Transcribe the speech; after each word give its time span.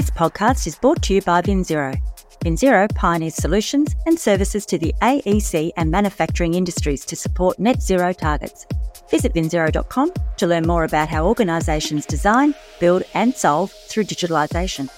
This 0.00 0.08
podcast 0.08 0.66
is 0.66 0.76
brought 0.76 1.02
to 1.02 1.14
you 1.14 1.20
by 1.20 1.42
VinZero. 1.42 1.94
VinZero 2.42 2.94
pioneers 2.94 3.34
solutions 3.34 3.94
and 4.06 4.18
services 4.18 4.64
to 4.64 4.78
the 4.78 4.94
AEC 5.02 5.72
and 5.76 5.90
manufacturing 5.90 6.54
industries 6.54 7.04
to 7.04 7.14
support 7.14 7.58
net 7.58 7.82
zero 7.82 8.14
targets. 8.14 8.66
Visit 9.10 9.34
vinzero.com 9.34 10.12
to 10.38 10.46
learn 10.46 10.66
more 10.66 10.84
about 10.84 11.10
how 11.10 11.26
organisations 11.26 12.06
design, 12.06 12.54
build, 12.78 13.02
and 13.12 13.34
solve 13.34 13.72
through 13.88 14.04
digitalisation. 14.04 14.88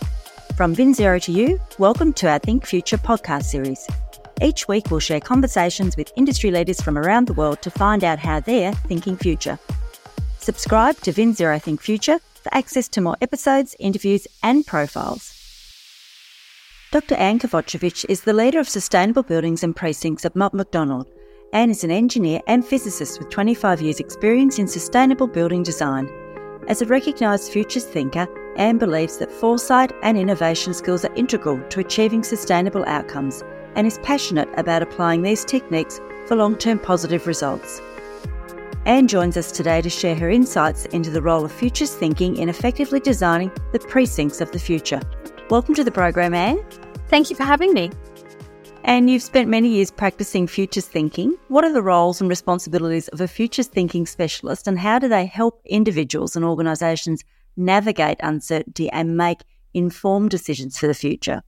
From 0.55 0.73
VinZero 0.73 1.21
to 1.23 1.33
you, 1.33 1.59
welcome 1.81 2.13
to 2.13 2.29
our 2.31 2.39
Think 2.39 2.65
Future 2.65 2.97
podcast 2.97 3.47
series. 3.47 3.85
Each 4.41 4.69
week, 4.69 4.93
we'll 4.93 5.01
share 5.01 5.19
conversations 5.19 5.97
with 5.97 6.13
industry 6.15 6.53
leaders 6.53 6.81
from 6.81 6.97
around 6.97 7.27
the 7.27 7.35
world 7.35 7.61
to 7.63 7.73
find 7.73 8.05
out 8.05 8.21
how 8.21 8.39
they're 8.39 8.73
thinking 8.73 9.17
future. 9.17 9.59
Subscribe 10.39 10.97
to 11.01 11.13
VinZero 11.13 11.61
Think 11.61 11.81
Future 11.81 12.21
for 12.43 12.55
access 12.55 12.89
to 12.89 13.01
more 13.01 13.17
episodes, 13.21 13.77
interviews, 13.79 14.27
and 14.43 14.67
profiles. 14.67 15.39
Dr. 16.91 17.15
Anne 17.15 17.39
Kovachevich 17.39 18.05
is 18.09 18.23
the 18.23 18.35
leader 18.35 18.61
of 18.61 18.69
Sustainable 18.69 19.23
Buildings 19.23 19.63
and 19.65 19.75
Precincts 19.75 20.27
at 20.27 20.37
Mott 20.37 20.53
MacDonald. 20.53 21.07
Anne 21.55 21.71
is 21.71 21.85
an 21.85 21.91
engineer 21.91 22.41
and 22.47 22.65
physicist 22.65 23.19
with 23.19 23.31
25 23.31 23.81
years' 23.81 24.01
experience 24.01 24.59
in 24.59 24.69
sustainable 24.69 25.27
building 25.27 25.63
design. 25.63 26.09
As 26.69 26.83
a 26.83 26.87
recognised 26.87 27.51
futures 27.51 27.85
thinker, 27.85 28.29
Anne 28.57 28.79
believes 28.79 29.17
that 29.19 29.33
foresight 29.33 29.93
and 30.03 30.19
innovation 30.19 30.75
skills 30.75 31.05
are 31.05 31.15
integral 31.15 31.61
to 31.71 31.81
achieving 31.81 32.23
sustainable 32.23 32.85
outcomes 32.87 33.43
and 33.75 33.87
is 33.87 33.99
passionate 34.03 34.49
about 34.59 34.83
applying 34.83 35.23
these 35.23 35.45
techniques 35.45 36.01
for 36.27 36.37
long 36.37 36.57
term 36.57 36.79
positive 36.79 37.27
results. 37.27 37.81
Anne 38.85 39.07
joins 39.07 39.37
us 39.37 39.53
today 39.53 39.81
to 39.81 39.89
share 39.89 40.17
her 40.17 40.29
insights 40.29 40.87
into 40.87 41.09
the 41.09 41.23
role 41.23 41.45
of 41.45 41.53
futures 41.53 41.95
thinking 41.95 42.37
in 42.37 42.49
effectively 42.49 42.99
designing 42.99 43.53
the 43.71 43.79
precincts 43.79 44.41
of 44.41 44.51
the 44.51 44.59
future. 44.59 45.01
Welcome 45.51 45.77
to 45.77 45.85
the 45.85 45.93
program, 45.93 46.35
Anne. 46.35 46.61
Thank 47.07 47.31
you 47.31 47.37
for 47.37 47.45
having 47.45 47.73
me. 47.75 47.93
And 48.83 49.09
you've 49.09 49.23
spent 49.23 49.49
many 49.49 49.69
years 49.69 49.93
practicing 49.93 50.49
futures 50.49 50.87
thinking. 50.87 51.37
What 51.47 51.65
are 51.65 51.73
the 51.73 51.81
roles 51.81 52.21
and 52.21 52.29
responsibilities 52.29 53.07
of 53.09 53.21
a 53.21 53.29
futures 53.29 53.69
thinking 53.69 54.05
specialist, 54.05 54.67
and 54.67 54.81
how 54.81 54.99
do 54.99 55.07
they 55.07 55.27
help 55.27 55.63
individuals 55.65 56.35
and 56.35 56.45
organisations 56.45 57.23
navigate 57.57 58.19
uncertainty 58.21 58.91
and 58.91 59.17
make 59.17 59.45
informed 59.75 60.31
decisions 60.31 60.77
for 60.77 60.89
the 60.89 60.95
future? 60.95 61.43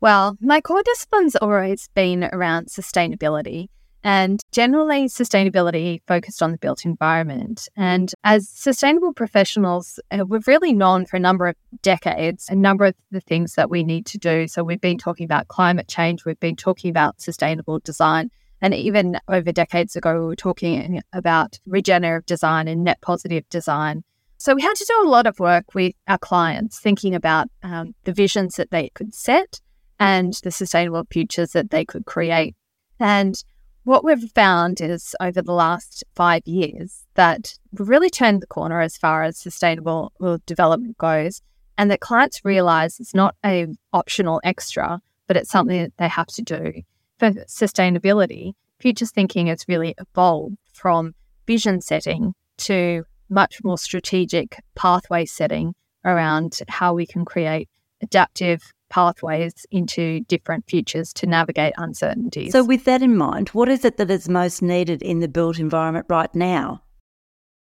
Well, 0.00 0.38
my 0.40 0.62
core 0.62 0.82
discipline's 0.82 1.36
always 1.36 1.90
been 1.94 2.24
around 2.32 2.68
sustainability 2.68 3.68
and 4.08 4.40
generally 4.52 5.04
sustainability 5.04 6.00
focused 6.06 6.42
on 6.42 6.50
the 6.50 6.56
built 6.56 6.86
environment. 6.86 7.68
And 7.76 8.10
as 8.24 8.48
sustainable 8.48 9.12
professionals, 9.12 10.00
uh, 10.10 10.24
we've 10.24 10.48
really 10.48 10.72
known 10.72 11.04
for 11.04 11.18
a 11.18 11.20
number 11.20 11.46
of 11.46 11.56
decades 11.82 12.48
a 12.48 12.56
number 12.56 12.86
of 12.86 12.94
the 13.10 13.20
things 13.20 13.52
that 13.56 13.68
we 13.68 13.84
need 13.84 14.06
to 14.06 14.16
do. 14.16 14.48
So 14.48 14.64
we've 14.64 14.80
been 14.80 14.96
talking 14.96 15.26
about 15.26 15.48
climate 15.48 15.88
change, 15.88 16.24
we've 16.24 16.40
been 16.40 16.56
talking 16.56 16.88
about 16.88 17.20
sustainable 17.20 17.80
design. 17.80 18.30
And 18.62 18.72
even 18.72 19.18
over 19.28 19.52
decades 19.52 19.94
ago, 19.94 20.14
we 20.14 20.26
were 20.26 20.36
talking 20.36 21.02
about 21.12 21.60
regenerative 21.66 22.24
design 22.24 22.66
and 22.66 22.84
net 22.84 23.02
positive 23.02 23.46
design. 23.50 24.04
So 24.38 24.54
we 24.54 24.62
had 24.62 24.74
to 24.74 24.86
do 24.86 25.06
a 25.06 25.10
lot 25.10 25.26
of 25.26 25.38
work 25.38 25.74
with 25.74 25.92
our 26.06 26.16
clients, 26.16 26.80
thinking 26.80 27.14
about 27.14 27.48
um, 27.62 27.94
the 28.04 28.14
visions 28.14 28.56
that 28.56 28.70
they 28.70 28.88
could 28.94 29.14
set 29.14 29.60
and 30.00 30.32
the 30.42 30.50
sustainable 30.50 31.04
futures 31.10 31.50
that 31.50 31.68
they 31.68 31.84
could 31.84 32.06
create. 32.06 32.56
And 32.98 33.44
what 33.84 34.04
we've 34.04 34.30
found 34.34 34.80
is 34.80 35.14
over 35.20 35.40
the 35.40 35.52
last 35.52 36.04
five 36.14 36.42
years 36.46 37.04
that 37.14 37.54
we've 37.72 37.88
really 37.88 38.10
turned 38.10 38.42
the 38.42 38.46
corner 38.46 38.80
as 38.80 38.96
far 38.96 39.22
as 39.22 39.38
sustainable 39.38 40.12
development 40.46 40.98
goes, 40.98 41.40
and 41.76 41.90
that 41.90 42.00
clients 42.00 42.44
realize 42.44 42.98
it's 43.00 43.14
not 43.14 43.34
a 43.44 43.66
optional 43.92 44.40
extra, 44.44 45.00
but 45.26 45.36
it's 45.36 45.50
something 45.50 45.80
that 45.82 45.96
they 45.98 46.08
have 46.08 46.26
to 46.26 46.42
do. 46.42 46.72
For 47.18 47.30
sustainability, 47.46 48.52
futures 48.78 49.10
thinking 49.10 49.46
has 49.46 49.64
really 49.68 49.94
evolved 49.98 50.56
from 50.72 51.14
vision 51.46 51.80
setting 51.80 52.34
to 52.58 53.04
much 53.30 53.62
more 53.64 53.78
strategic 53.78 54.62
pathway 54.74 55.24
setting 55.24 55.74
around 56.04 56.60
how 56.68 56.94
we 56.94 57.06
can 57.06 57.24
create 57.24 57.68
adaptive 58.02 58.62
pathways 58.88 59.66
into 59.70 60.20
different 60.20 60.68
futures 60.68 61.12
to 61.14 61.26
navigate 61.26 61.74
uncertainties. 61.76 62.52
So, 62.52 62.64
with 62.64 62.84
that 62.84 63.02
in 63.02 63.16
mind, 63.16 63.50
what 63.50 63.68
is 63.68 63.84
it 63.84 63.96
that 63.96 64.10
is 64.10 64.28
most 64.28 64.62
needed 64.62 65.02
in 65.02 65.20
the 65.20 65.28
built 65.28 65.58
environment 65.58 66.06
right 66.08 66.34
now? 66.34 66.82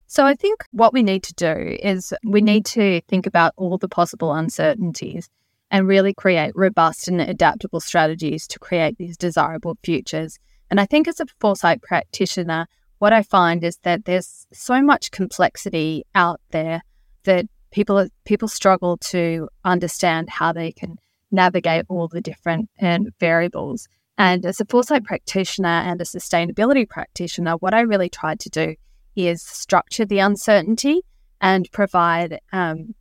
So, 0.07 0.27
I 0.27 0.35
think 0.35 0.65
what 0.73 0.93
we 0.93 1.03
need 1.03 1.23
to 1.25 1.35
do 1.35 1.77
is 1.83 2.13
we 2.25 2.41
mm-hmm. 2.41 2.47
need 2.47 2.67
to 2.67 3.01
think 3.09 3.27
about 3.27 3.55
all 3.57 3.79
the 3.79 3.89
possible 3.89 4.33
uncertainties 4.33 5.29
and 5.71 5.89
really 5.89 6.13
create 6.13 6.53
robust 6.55 7.09
and 7.09 7.21
adaptable 7.21 7.81
strategies 7.81 8.47
to 8.47 8.59
create 8.59 8.99
these 8.99 9.17
desirable 9.17 9.79
futures. 9.83 10.39
And 10.71 10.79
I 10.79 10.87
think 10.87 11.09
as 11.09 11.19
a 11.19 11.27
foresight 11.41 11.83
practitioner, 11.83 12.67
what 12.99 13.13
I 13.13 13.23
find 13.23 13.65
is 13.65 13.79
that 13.79 14.05
there's 14.05 14.47
so 14.53 14.83
much 14.83 15.11
complexity 15.11 16.05
out 16.15 16.41
there 16.51 16.83
that 17.25 17.47
people 17.73 18.07
people 18.25 18.49
struggle 18.49 18.97
to 18.99 19.49
understand 19.65 20.29
how 20.31 20.53
they 20.53 20.71
can 20.71 20.99
navigate 21.33 21.87
all 21.89 22.09
the 22.09 22.21
different 22.21 22.69
and 22.79 23.11
variables. 23.19 23.89
And 24.19 24.45
as 24.45 24.61
a 24.61 24.67
foresight 24.67 25.05
practitioner 25.05 25.69
and 25.69 26.01
a 26.01 26.05
sustainability 26.05 26.89
practitioner, 26.89 27.55
what 27.55 27.75
I 27.75 27.81
really 27.81 28.09
tried 28.09 28.41
to 28.41 28.51
do 28.51 28.77
is 29.17 29.43
structure 29.43 30.05
the 30.05 30.21
uncertainty 30.21 31.03
and 31.41 31.71
provide 31.73 32.41
um, 32.53 32.95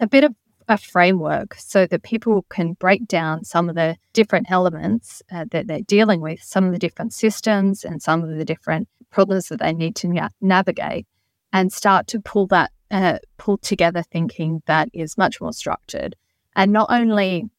a 0.00 0.06
bit 0.06 0.24
of 0.24 0.34
a 0.68 0.78
framework 0.78 1.54
so 1.54 1.86
that 1.86 2.02
people 2.02 2.46
can 2.48 2.72
break 2.74 3.06
down 3.06 3.44
some 3.44 3.68
of 3.68 3.74
the 3.74 3.96
different 4.12 4.50
elements 4.50 5.22
uh, 5.30 5.44
that 5.50 5.66
they're 5.66 5.80
dealing 5.80 6.20
with, 6.20 6.42
some 6.42 6.64
of 6.64 6.72
the 6.72 6.78
different 6.78 7.12
systems 7.12 7.84
and 7.84 8.00
some 8.00 8.22
of 8.22 8.36
the 8.36 8.44
different 8.44 8.88
problems 9.10 9.48
that 9.48 9.60
they 9.60 9.72
need 9.72 9.94
to 9.96 10.08
na- 10.08 10.28
navigate, 10.40 11.06
and 11.52 11.72
start 11.72 12.06
to 12.06 12.20
pull 12.20 12.46
that 12.46 12.70
uh, 12.90 13.18
pull 13.38 13.58
together 13.58 14.02
thinking 14.02 14.62
that 14.66 14.88
is 14.92 15.18
much 15.18 15.40
more 15.40 15.52
structured. 15.52 16.16
And 16.56 16.72
not 16.72 16.88
only 16.90 17.50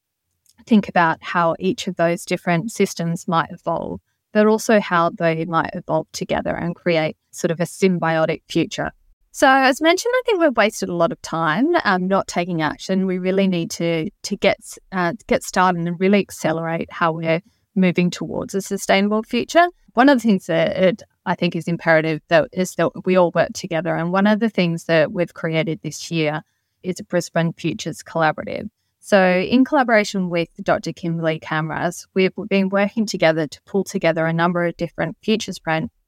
think 0.66 0.90
about 0.90 1.18
how 1.22 1.56
each 1.59 1.88
of 1.88 1.96
those 1.96 2.26
different 2.26 2.72
systems 2.72 3.28
might 3.28 3.52
evolve, 3.52 4.02
but 4.34 4.48
also 4.48 4.80
how 4.80 5.09
they 5.09 5.46
might 5.46 5.72
evolve 5.74 6.08
together 6.12 6.56
and 6.56 6.76
create 6.76 7.18
sort 7.31 7.52
of 7.52 7.59
a 7.59 7.64
symbiotic 7.64 8.42
future. 8.48 8.92
So, 9.31 9.50
as 9.50 9.81
mentioned, 9.81 10.14
I 10.16 10.22
think 10.26 10.40
we've 10.40 10.56
wasted 10.56 10.88
a 10.88 10.96
lot 10.96 11.12
of 11.12 11.22
time 11.22 11.68
um, 11.84 12.08
not 12.08 12.26
taking 12.28 12.62
action. 12.62 13.06
We 13.06 13.18
really 13.18 13.48
need 13.48 13.70
to 13.72 14.09
to 14.24 14.38
get 14.38 14.58
uh, 14.94 15.14
get 15.28 15.44
started 15.44 15.86
and 15.86 16.00
really 16.00 16.20
accelerate 16.20 16.90
how 16.90 17.12
we're 17.12 17.42
moving 17.76 18.09
towards 18.09 18.56
a 18.56 18.62
sustainable 18.62 19.24
future. 19.24 19.68
One 19.94 20.08
of 20.08 20.20
the 20.20 20.28
things 20.28 20.46
that 20.46 20.78
it, 20.78 21.03
I 21.26 21.36
think 21.36 21.56
is 21.56 21.68
imperative 21.68 22.22
that 22.30 22.47
is 22.53 22.76
that 22.76 22.92
we 23.06 23.18
all 23.18 23.32
work 23.36 23.52
together. 23.53 23.94
And 23.96 24.14
one 24.14 24.26
of 24.26 24.40
the 24.40 24.50
things 24.50 24.86
that 24.86 25.12
we've 25.12 25.34
created 25.34 25.82
this 25.82 26.09
year 26.09 26.42
is 26.84 27.00
a 27.00 27.03
Brisbane 27.03 27.52
Futures 27.53 28.03
Collaborative. 28.03 28.70
So, 29.06 29.38
in 29.38 29.66
collaboration 29.66 30.32
with 30.32 30.50
Dr. 30.64 30.92
Kimberley 30.92 31.40
Camrass, 31.40 32.08
we've 32.16 32.32
been 32.50 32.70
working 32.70 33.06
together 33.06 33.46
to 33.46 33.62
pull 33.62 33.84
together 33.84 34.26
a 34.26 34.34
number 34.34 34.66
of 34.66 34.78
different 34.78 35.16
futures 35.22 35.60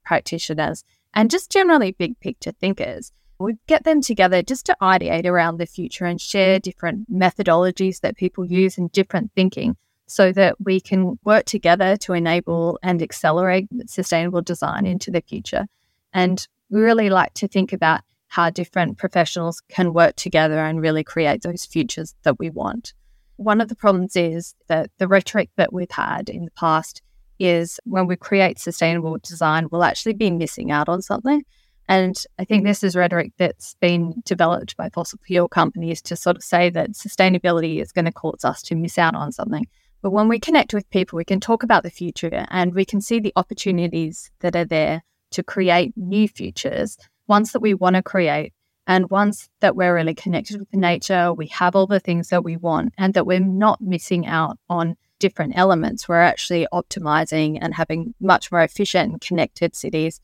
practitioners 0.04 0.82
and 1.14 1.30
just 1.30 1.48
generally 1.48 1.92
big 1.92 2.18
picture 2.18 2.50
thinkers. 2.50 3.12
We 3.38 3.54
get 3.68 3.84
them 3.84 4.00
together 4.00 4.42
just 4.42 4.66
to 4.66 4.76
ideate 4.82 5.26
around 5.26 5.58
the 5.58 5.66
future 5.66 6.06
and 6.06 6.20
share 6.20 6.58
different 6.58 7.08
methodologies 7.08 8.00
that 8.00 8.16
people 8.16 8.44
use 8.44 8.76
and 8.78 8.90
different 8.90 9.30
thinking 9.36 9.76
so 10.08 10.32
that 10.32 10.56
we 10.60 10.80
can 10.80 11.20
work 11.22 11.44
together 11.44 11.96
to 11.98 12.14
enable 12.14 12.80
and 12.82 13.00
accelerate 13.00 13.68
sustainable 13.86 14.42
design 14.42 14.86
into 14.86 15.12
the 15.12 15.20
future. 15.20 15.68
And 16.12 16.44
we 16.68 16.80
really 16.80 17.10
like 17.10 17.34
to 17.34 17.46
think 17.46 17.72
about 17.72 18.00
how 18.28 18.50
different 18.50 18.98
professionals 18.98 19.62
can 19.68 19.92
work 19.92 20.16
together 20.16 20.58
and 20.58 20.80
really 20.80 21.02
create 21.02 21.42
those 21.42 21.64
futures 21.64 22.14
that 22.22 22.38
we 22.38 22.50
want. 22.50 22.92
One 23.36 23.60
of 23.60 23.68
the 23.68 23.76
problems 23.76 24.16
is 24.16 24.54
that 24.68 24.90
the 24.98 25.08
rhetoric 25.08 25.50
that 25.56 25.72
we've 25.72 25.90
had 25.90 26.28
in 26.28 26.44
the 26.44 26.50
past 26.52 27.02
is 27.38 27.80
when 27.84 28.06
we 28.06 28.16
create 28.16 28.58
sustainable 28.58 29.16
design, 29.22 29.68
we'll 29.70 29.84
actually 29.84 30.14
be 30.14 30.30
missing 30.30 30.70
out 30.70 30.88
on 30.88 31.02
something. 31.02 31.44
And 31.88 32.22
I 32.38 32.44
think 32.44 32.64
this 32.64 32.84
is 32.84 32.94
rhetoric 32.94 33.32
that's 33.38 33.74
been 33.80 34.22
developed 34.26 34.76
by 34.76 34.90
fossil 34.90 35.18
fuel 35.24 35.48
companies 35.48 36.02
to 36.02 36.16
sort 36.16 36.36
of 36.36 36.44
say 36.44 36.68
that 36.70 36.92
sustainability 36.92 37.80
is 37.80 37.92
going 37.92 38.04
to 38.04 38.12
cause 38.12 38.44
us 38.44 38.60
to 38.62 38.74
miss 38.74 38.98
out 38.98 39.14
on 39.14 39.32
something. 39.32 39.66
But 40.02 40.10
when 40.10 40.28
we 40.28 40.38
connect 40.38 40.74
with 40.74 40.90
people, 40.90 41.16
we 41.16 41.24
can 41.24 41.40
talk 41.40 41.62
about 41.62 41.82
the 41.82 41.90
future 41.90 42.46
and 42.50 42.74
we 42.74 42.84
can 42.84 43.00
see 43.00 43.20
the 43.20 43.32
opportunities 43.36 44.30
that 44.40 44.54
are 44.54 44.66
there 44.66 45.02
to 45.30 45.42
create 45.42 45.92
new 45.96 46.28
futures 46.28 46.98
ones 47.28 47.52
that 47.52 47.60
we 47.60 47.74
want 47.74 47.96
to 47.96 48.02
create 48.02 48.52
and 48.86 49.10
ones 49.10 49.48
that 49.60 49.76
we're 49.76 49.94
really 49.94 50.14
connected 50.14 50.58
with 50.58 50.72
nature. 50.72 51.32
We 51.32 51.46
have 51.48 51.76
all 51.76 51.86
the 51.86 52.00
things 52.00 52.28
that 52.28 52.42
we 52.42 52.56
want 52.56 52.94
and 52.96 53.14
that 53.14 53.26
we're 53.26 53.38
not 53.38 53.80
missing 53.80 54.26
out 54.26 54.58
on 54.68 54.96
different 55.18 55.52
elements. 55.56 56.08
We're 56.08 56.22
actually 56.22 56.66
optimizing 56.72 57.58
and 57.60 57.74
having 57.74 58.14
much 58.20 58.50
more 58.50 58.62
efficient 58.62 59.12
and 59.12 59.20
connected 59.20 59.76
cities. 59.76 60.20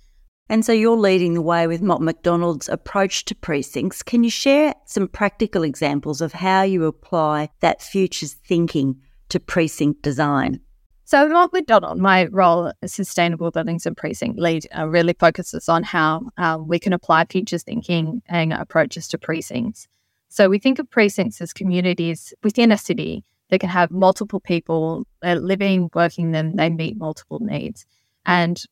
And 0.48 0.64
so 0.64 0.72
you're 0.72 0.96
leading 0.96 1.34
the 1.34 1.42
way 1.42 1.66
with 1.66 1.82
Mott 1.82 2.02
MacDonald's 2.02 2.68
approach 2.68 3.24
to 3.26 3.34
precincts. 3.34 4.02
Can 4.02 4.24
you 4.24 4.30
share 4.30 4.74
some 4.84 5.08
practical 5.08 5.62
examples 5.62 6.20
of 6.20 6.32
how 6.32 6.62
you 6.62 6.84
apply 6.84 7.48
that 7.60 7.82
futures 7.82 8.34
thinking 8.34 9.00
to 9.30 9.40
precinct 9.40 10.02
design? 10.02 10.60
So, 11.06 11.28
Mott 11.28 11.52
MacDonald, 11.52 11.98
my 11.98 12.26
role 12.26 12.72
as 12.80 12.94
Sustainable 12.94 13.50
Buildings 13.50 13.84
and 13.84 13.94
Precinct 13.94 14.38
Lead, 14.38 14.66
uh, 14.76 14.88
really 14.88 15.14
focuses 15.18 15.68
on 15.68 15.82
how 15.82 16.30
uh, 16.38 16.56
we 16.58 16.78
can 16.78 16.94
apply 16.94 17.26
futures 17.26 17.62
thinking 17.62 18.22
and 18.26 18.54
approaches 18.54 19.06
to 19.08 19.18
precincts. 19.18 19.86
So, 20.30 20.48
we 20.48 20.58
think 20.58 20.78
of 20.78 20.90
precincts 20.90 21.42
as 21.42 21.52
communities 21.52 22.32
within 22.42 22.72
a 22.72 22.78
city 22.78 23.22
that 23.50 23.60
can 23.60 23.68
have 23.68 23.90
multiple 23.90 24.40
people 24.40 25.06
uh, 25.22 25.34
living, 25.34 25.90
working 25.92 26.32
them, 26.32 26.56
they 26.56 26.70
meet 26.70 26.96
multiple 26.96 27.38
needs. 27.38 27.84
And 28.24 28.62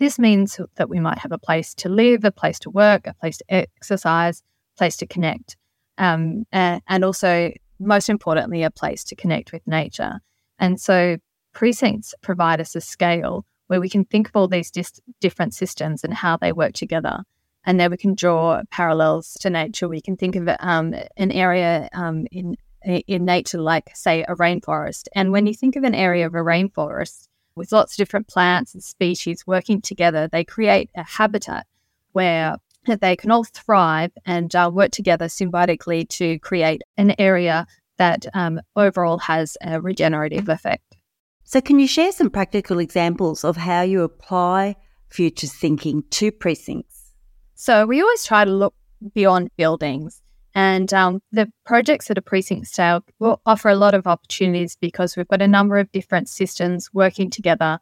this 0.00 0.18
means 0.18 0.58
that 0.74 0.88
we 0.88 0.98
might 0.98 1.18
have 1.18 1.30
a 1.30 1.38
place 1.38 1.72
to 1.76 1.88
live, 1.88 2.24
a 2.24 2.32
place 2.32 2.58
to 2.60 2.70
work, 2.70 3.06
a 3.06 3.14
place 3.14 3.38
to 3.38 3.44
exercise, 3.48 4.42
a 4.74 4.78
place 4.78 4.96
to 4.96 5.06
connect, 5.06 5.56
um, 5.98 6.46
and 6.50 7.04
also, 7.04 7.52
most 7.78 8.08
importantly, 8.08 8.64
a 8.64 8.72
place 8.72 9.04
to 9.04 9.14
connect 9.14 9.52
with 9.52 9.64
nature. 9.68 10.18
And 10.58 10.80
so, 10.80 11.18
precincts 11.54 12.14
provide 12.20 12.60
us 12.60 12.74
a 12.74 12.80
scale 12.80 13.44
where 13.68 13.80
we 13.80 13.88
can 13.88 14.04
think 14.04 14.28
of 14.28 14.36
all 14.36 14.48
these 14.48 14.70
dis- 14.70 15.00
different 15.20 15.54
systems 15.54 16.04
and 16.04 16.12
how 16.12 16.36
they 16.36 16.52
work 16.52 16.74
together. 16.74 17.22
And 17.64 17.80
then 17.80 17.90
we 17.90 17.96
can 17.96 18.14
draw 18.14 18.62
parallels 18.70 19.38
to 19.40 19.48
nature. 19.48 19.88
We 19.88 20.02
can 20.02 20.16
think 20.16 20.36
of 20.36 20.48
um, 20.60 20.94
an 21.16 21.32
area 21.32 21.88
um, 21.92 22.26
in 22.30 22.56
in 22.84 23.24
nature, 23.24 23.62
like 23.62 23.90
say 23.94 24.24
a 24.24 24.34
rainforest. 24.34 25.08
And 25.14 25.32
when 25.32 25.46
you 25.46 25.54
think 25.54 25.74
of 25.74 25.84
an 25.84 25.94
area 25.94 26.26
of 26.26 26.34
a 26.34 26.38
rainforest, 26.38 27.28
with 27.56 27.72
lots 27.72 27.94
of 27.94 27.96
different 27.96 28.28
plants 28.28 28.74
and 28.74 28.82
species 28.82 29.46
working 29.46 29.80
together, 29.80 30.28
they 30.28 30.44
create 30.44 30.90
a 30.94 31.04
habitat 31.04 31.66
where 32.12 32.56
they 32.86 33.16
can 33.16 33.30
all 33.30 33.44
thrive 33.44 34.12
and 34.26 34.54
uh, 34.54 34.70
work 34.72 34.90
together 34.90 35.26
symbiotically 35.26 36.08
to 36.08 36.38
create 36.40 36.82
an 36.96 37.14
area 37.18 37.66
that 37.96 38.26
um, 38.34 38.60
overall 38.76 39.18
has 39.18 39.56
a 39.62 39.80
regenerative 39.80 40.48
effect. 40.48 40.96
So, 41.44 41.60
can 41.60 41.78
you 41.78 41.86
share 41.86 42.10
some 42.10 42.30
practical 42.30 42.78
examples 42.78 43.44
of 43.44 43.56
how 43.56 43.82
you 43.82 44.02
apply 44.02 44.76
futures 45.08 45.52
thinking 45.52 46.02
to 46.10 46.32
precincts? 46.32 47.12
So, 47.54 47.86
we 47.86 48.00
always 48.00 48.24
try 48.24 48.44
to 48.44 48.50
look 48.50 48.74
beyond 49.14 49.50
buildings 49.56 50.22
and 50.54 50.92
um, 50.94 51.20
the 51.32 51.50
projects 51.66 52.10
at 52.10 52.18
a 52.18 52.22
precinct 52.22 52.68
scale 52.68 53.04
will 53.18 53.40
offer 53.44 53.68
a 53.68 53.74
lot 53.74 53.94
of 53.94 54.06
opportunities 54.06 54.76
because 54.80 55.16
we've 55.16 55.28
got 55.28 55.42
a 55.42 55.48
number 55.48 55.78
of 55.78 55.90
different 55.90 56.28
systems 56.28 56.88
working 56.92 57.28
together. 57.28 57.80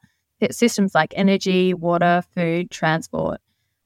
Systems 0.51 0.95
like 0.95 1.13
energy, 1.15 1.73
water, 1.73 2.25
food, 2.35 2.71
transport. 2.71 3.41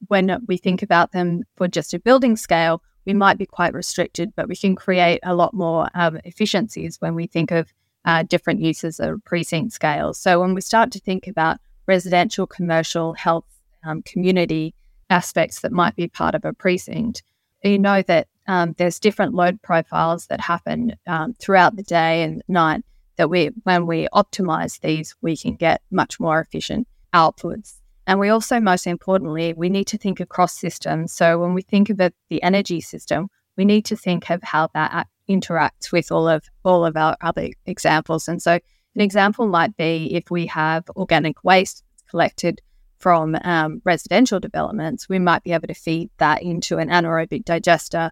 When 0.07 0.43
we 0.47 0.57
think 0.57 0.81
about 0.81 1.11
them 1.11 1.43
for 1.55 1.67
just 1.67 1.93
a 1.93 1.99
building 1.99 2.35
scale, 2.35 2.81
we 3.05 3.13
might 3.13 3.37
be 3.37 3.45
quite 3.45 3.73
restricted, 3.73 4.33
but 4.35 4.47
we 4.47 4.55
can 4.55 4.75
create 4.75 5.19
a 5.21 5.35
lot 5.35 5.53
more 5.53 5.89
um, 5.93 6.19
efficiencies 6.23 6.97
when 6.99 7.13
we 7.13 7.27
think 7.27 7.51
of 7.51 7.71
uh, 8.07 8.23
different 8.23 8.61
uses 8.61 8.99
of 8.99 9.23
precinct 9.25 9.73
scales. 9.73 10.17
So 10.17 10.39
when 10.39 10.55
we 10.55 10.61
start 10.61 10.91
to 10.93 10.99
think 10.99 11.27
about 11.27 11.59
residential, 11.87 12.47
commercial, 12.47 13.13
health, 13.13 13.45
um, 13.85 14.01
community 14.01 14.73
aspects 15.09 15.59
that 15.59 15.73
might 15.73 15.95
be 15.95 16.07
part 16.07 16.33
of 16.33 16.45
a 16.45 16.53
precinct, 16.53 17.21
you 17.63 17.77
know 17.77 18.01
that 18.03 18.27
um, 18.47 18.73
there's 18.77 18.99
different 18.99 19.33
load 19.33 19.61
profiles 19.61 20.27
that 20.27 20.39
happen 20.39 20.95
um, 21.05 21.33
throughout 21.33 21.75
the 21.75 21.83
day 21.83 22.23
and 22.23 22.41
night 22.47 22.81
that 23.17 23.29
we, 23.29 23.47
when 23.63 23.85
we 23.85 24.07
optimize 24.13 24.79
these, 24.79 25.13
we 25.21 25.35
can 25.35 25.55
get 25.55 25.81
much 25.91 26.17
more 26.17 26.39
efficient 26.39 26.87
outputs. 27.13 27.73
And 28.05 28.19
we 28.19 28.29
also, 28.29 28.61
most 28.61 28.87
importantly, 28.87 29.53
we 29.53 29.67
need 29.67 29.87
to 29.87 29.97
think 29.97 30.21
across 30.21 30.57
systems. 30.57 31.11
So 31.11 31.39
when 31.39 31.53
we 31.53 31.61
think 31.61 31.89
about 31.89 32.13
the 32.29 32.41
energy 32.41 32.79
system, 32.79 33.27
we 33.57 33.65
need 33.65 33.83
to 33.85 33.97
think 33.97 34.29
of 34.29 34.41
how 34.43 34.69
that 34.73 35.07
interacts 35.29 35.91
with 35.91 36.11
all 36.11 36.27
of 36.27 36.43
all 36.63 36.85
of 36.85 36.95
our 36.95 37.15
other 37.21 37.49
examples. 37.65 38.27
And 38.27 38.41
so 38.41 38.53
an 38.53 39.01
example 39.01 39.47
might 39.47 39.75
be 39.77 40.13
if 40.15 40.31
we 40.31 40.47
have 40.47 40.83
organic 40.95 41.43
waste 41.43 41.83
collected 42.09 42.61
from 42.99 43.37
um, 43.43 43.81
residential 43.85 44.39
developments, 44.39 45.07
we 45.07 45.19
might 45.19 45.43
be 45.43 45.53
able 45.53 45.67
to 45.67 45.73
feed 45.73 46.09
that 46.17 46.41
into 46.41 46.77
an 46.77 46.89
anaerobic 46.89 47.45
digester 47.45 48.11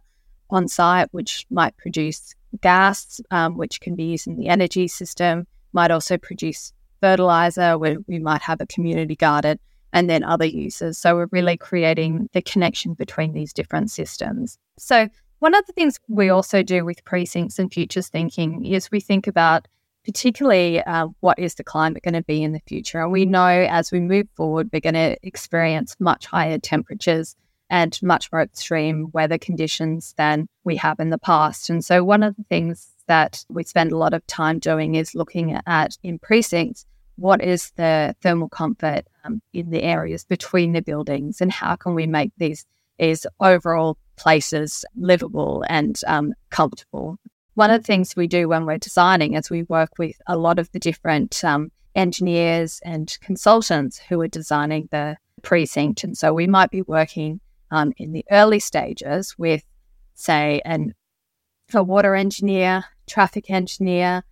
on 0.50 0.68
site, 0.68 1.08
which 1.12 1.46
might 1.50 1.76
produce 1.78 2.36
gas, 2.62 3.20
um, 3.32 3.58
which 3.58 3.82
can 3.82 3.96
be 3.96 4.04
used 4.04 4.28
in 4.28 4.38
the 4.38 4.48
energy 4.48 4.88
system, 4.88 5.48
might 5.74 5.92
also 5.92 6.18
produce 6.18 6.72
fertilizer, 7.02 7.78
where 7.78 7.98
we 8.08 8.20
might 8.20 8.42
have 8.42 8.62
a 8.62 8.68
community 8.68 9.16
garden, 9.16 9.60
and 9.92 10.10
then 10.10 10.24
other 10.24 10.46
uses. 10.46 10.98
So 10.98 11.16
we're 11.16 11.28
really 11.32 11.58
creating 11.58 12.30
the 12.34 12.42
connection 12.42 12.94
between 12.94 13.34
these 13.34 13.54
different 13.54 13.92
systems. 13.92 14.58
So 14.78 15.10
one 15.40 15.54
of 15.54 15.66
the 15.66 15.74
things 15.74 16.00
we 16.08 16.30
also 16.30 16.64
do 16.64 16.86
with 16.86 17.04
precincts 17.06 17.60
and 17.60 17.72
futures 17.72 18.08
thinking 18.08 18.66
is 18.66 18.92
we 18.92 19.00
think 19.00 19.28
about 19.28 19.68
particularly 20.06 20.82
uh, 20.82 21.08
what 21.20 21.40
is 21.40 21.56
the 21.56 21.64
climate 21.64 22.04
going 22.04 22.14
to 22.14 22.22
be 22.22 22.44
in 22.44 22.54
the 22.54 22.62
future. 22.68 23.02
And 23.02 23.12
we 23.12 23.26
know 23.26 23.48
as 23.48 23.92
we 23.92 24.00
move 24.00 24.28
forward, 24.36 24.70
we're 24.72 24.80
going 24.80 24.94
to 24.94 25.18
experience 25.24 25.96
much 26.00 26.28
higher 26.28 26.60
temperatures 26.60 27.36
and 27.70 28.00
much 28.04 28.32
more 28.32 28.42
extreme 28.42 29.10
weather 29.14 29.40
conditions 29.40 30.14
than 30.18 30.48
we 30.64 30.76
have 30.76 31.00
in 31.00 31.10
the 31.10 31.18
past. 31.18 31.70
And 31.70 31.84
so, 31.84 32.04
one 32.04 32.22
of 32.22 32.36
the 32.36 32.44
things 32.44 32.92
that 33.08 33.44
we 33.50 33.64
spend 33.64 33.92
a 33.92 33.98
lot 33.98 34.14
of 34.14 34.26
time 34.28 34.60
doing 34.60 34.96
is 34.96 35.16
looking 35.16 35.60
at 35.66 35.98
in 36.04 36.20
precincts 36.20 36.86
what 37.18 37.42
is 37.42 37.72
the 37.76 38.16
thermal 38.22 38.50
comfort 38.50 39.08
um, 39.24 39.42
in 39.54 39.70
the 39.70 39.84
areas 39.84 40.26
between 40.26 40.74
the 40.74 40.82
buildings 40.82 41.42
and 41.42 41.52
how 41.52 41.76
can 41.76 41.96
we 41.96 42.06
make 42.06 42.32
these 42.38 42.66
these 43.00 43.26
overall 43.40 43.98
places 44.16 44.86
livable 44.96 45.64
and 45.68 46.00
um, 46.08 46.34
comfortable. 46.50 47.18
One 47.56 47.72
of 47.72 47.82
the 47.82 47.86
things 47.86 48.16
we 48.16 48.28
do 48.28 48.50
when 48.50 48.66
we're 48.66 48.78
designing 48.78 49.34
is 49.34 49.50
we 49.50 49.64
work 49.64 49.92
with 49.98 50.16
a 50.28 50.38
lot 50.38 50.60
of 50.60 50.72
the 50.72 50.80
different 50.80 51.44
um, 51.44 51.72
engineers 51.96 52.82
and 52.84 53.18
consultants 53.22 53.98
who 53.98 54.20
are 54.22 54.28
designing 54.28 54.90
the 54.92 55.18
precinct. 55.42 56.04
And 56.04 56.18
so 56.18 56.34
we 56.34 56.48
might 56.48 56.72
be 56.72 56.82
working 56.82 57.40
um, 57.72 57.94
in 57.98 58.12
the 58.12 58.26
early 58.32 58.60
stages 58.60 59.36
with, 59.38 59.64
say, 60.14 60.62
an, 60.66 60.94
a 61.74 61.84
water 61.84 62.16
engineer, 62.16 62.86
traffic 63.08 63.50
engineer, 63.50 64.24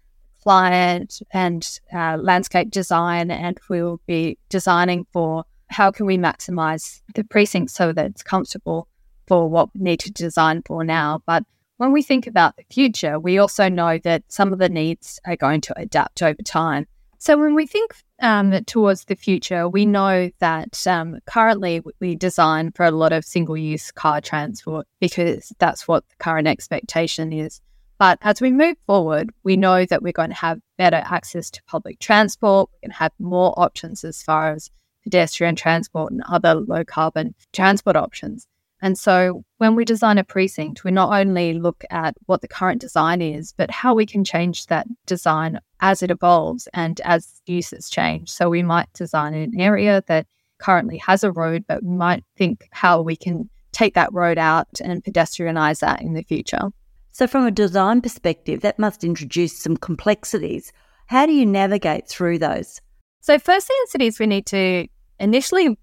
client, 0.44 1.22
and 1.32 1.80
uh, 1.94 2.18
landscape 2.20 2.72
design. 2.72 3.32
And 3.32 3.58
we 3.70 3.82
will 3.82 4.02
be 4.06 4.38
designing 4.50 5.06
for 5.14 5.46
how 5.74 5.92
can 5.92 6.06
we 6.06 6.18
maximize 6.18 7.02
the 7.16 7.24
precinct 7.24 7.72
so 7.72 7.92
that 7.92 8.06
it's 8.06 8.24
comfortable 8.24 8.88
for 9.28 9.50
what 9.50 9.70
we 9.74 9.82
need 9.82 10.00
to 10.02 10.12
design 10.12 10.62
for 10.66 10.84
now. 10.84 11.22
But 11.26 11.44
when 11.78 11.92
we 11.92 12.04
think 12.04 12.28
about 12.28 12.56
the 12.56 12.66
future, 12.72 13.20
we 13.20 13.38
also 13.38 13.70
know 13.70 13.98
that 14.00 14.24
some 14.28 14.54
of 14.54 14.60
the 14.60 14.70
needs 14.70 15.20
are 15.26 15.36
going 15.36 15.62
to 15.62 15.80
adapt 15.80 16.22
over 16.22 16.42
time. 16.44 16.86
So 17.18 17.38
when 17.38 17.56
we 17.56 17.66
think 17.66 17.96
um, 18.22 18.64
towards 18.66 19.06
the 19.06 19.16
future, 19.16 19.68
we 19.70 19.86
know 19.86 20.30
that 20.40 20.86
um, 20.86 21.20
currently 21.26 21.82
we 22.02 22.16
design 22.16 22.72
for 22.76 22.86
a 22.86 22.92
lot 22.92 23.14
of 23.14 23.24
single 23.24 23.56
use 23.56 23.92
car 23.92 24.20
transport 24.20 24.88
because 25.00 25.54
that's 25.58 25.88
what 25.88 26.08
the 26.10 26.16
current 26.18 26.48
expectation 26.48 27.32
is. 27.32 27.62
But 27.98 28.20
as 28.22 28.42
we 28.42 28.52
move 28.52 28.76
forward, 28.86 29.32
we 29.44 29.56
know 29.56 29.86
that 29.86 30.04
we're 30.04 30.12
going 30.12 30.32
to 30.32 30.36
have 30.36 30.60
better 30.78 31.02
access 31.06 31.50
to 31.52 31.64
public 31.64 32.00
transport. 32.00 32.70
We're 32.70 32.88
going 32.88 32.92
to 32.92 32.98
have 32.98 33.14
more 33.20 33.54
options 33.58 34.04
as 34.04 34.22
far 34.22 34.52
as 34.52 34.70
pedestrian 35.04 35.56
transport 35.56 36.12
and 36.12 36.22
other 36.28 36.56
low 36.56 36.84
carbon 36.84 37.36
transport 37.52 37.96
options. 37.96 38.48
And 38.82 39.00
so 39.00 39.46
when 39.60 39.76
we 39.76 39.86
design 39.86 40.18
a 40.18 40.26
precinct, 40.26 40.84
we 40.84 40.92
not 40.92 41.18
only 41.18 41.54
look 41.54 41.86
at 41.90 42.16
what 42.26 42.42
the 42.42 42.50
current 42.50 42.82
design 42.82 43.22
is, 43.22 43.54
but 43.56 43.72
how 43.72 43.94
we 43.94 44.06
can 44.06 44.26
change 44.26 44.66
that 44.66 44.88
design 45.06 45.60
as 45.80 46.04
it 46.04 46.12
evolves 46.12 46.68
and 46.74 47.00
as 47.06 47.42
uses 47.46 47.90
change. 47.90 48.30
So 48.30 48.50
we 48.50 48.62
might 48.62 48.92
design 48.92 49.34
an 49.36 49.58
area 49.58 50.04
that 50.08 50.28
currently 50.58 50.98
has 50.98 51.24
a 51.24 51.32
road, 51.32 51.64
but 51.66 51.82
we 51.82 51.96
might 51.96 52.26
think 52.36 52.68
how 52.72 53.02
we 53.02 53.16
can 53.16 53.50
take 53.72 53.94
that 53.94 54.14
road 54.14 54.38
out 54.38 54.68
and 54.82 55.04
pedestrianize 55.04 55.80
that 55.80 56.02
in 56.02 56.14
the 56.14 56.24
future. 56.24 56.70
So, 57.12 57.28
from 57.28 57.46
a 57.46 57.52
design 57.52 58.02
perspective, 58.02 58.62
that 58.62 58.80
must 58.80 59.04
introduce 59.04 59.58
some 59.58 59.78
complexities. 59.78 60.72
How 61.08 61.26
do 61.26 61.32
you 61.32 61.46
navigate 61.46 62.08
through 62.08 62.40
those? 62.40 62.82
So, 63.20 63.38
firstly, 63.38 63.76
in 63.82 63.88
cities, 63.88 64.20
we 64.20 64.26
need 64.26 64.46
to 64.48 64.88
initially 65.24 65.78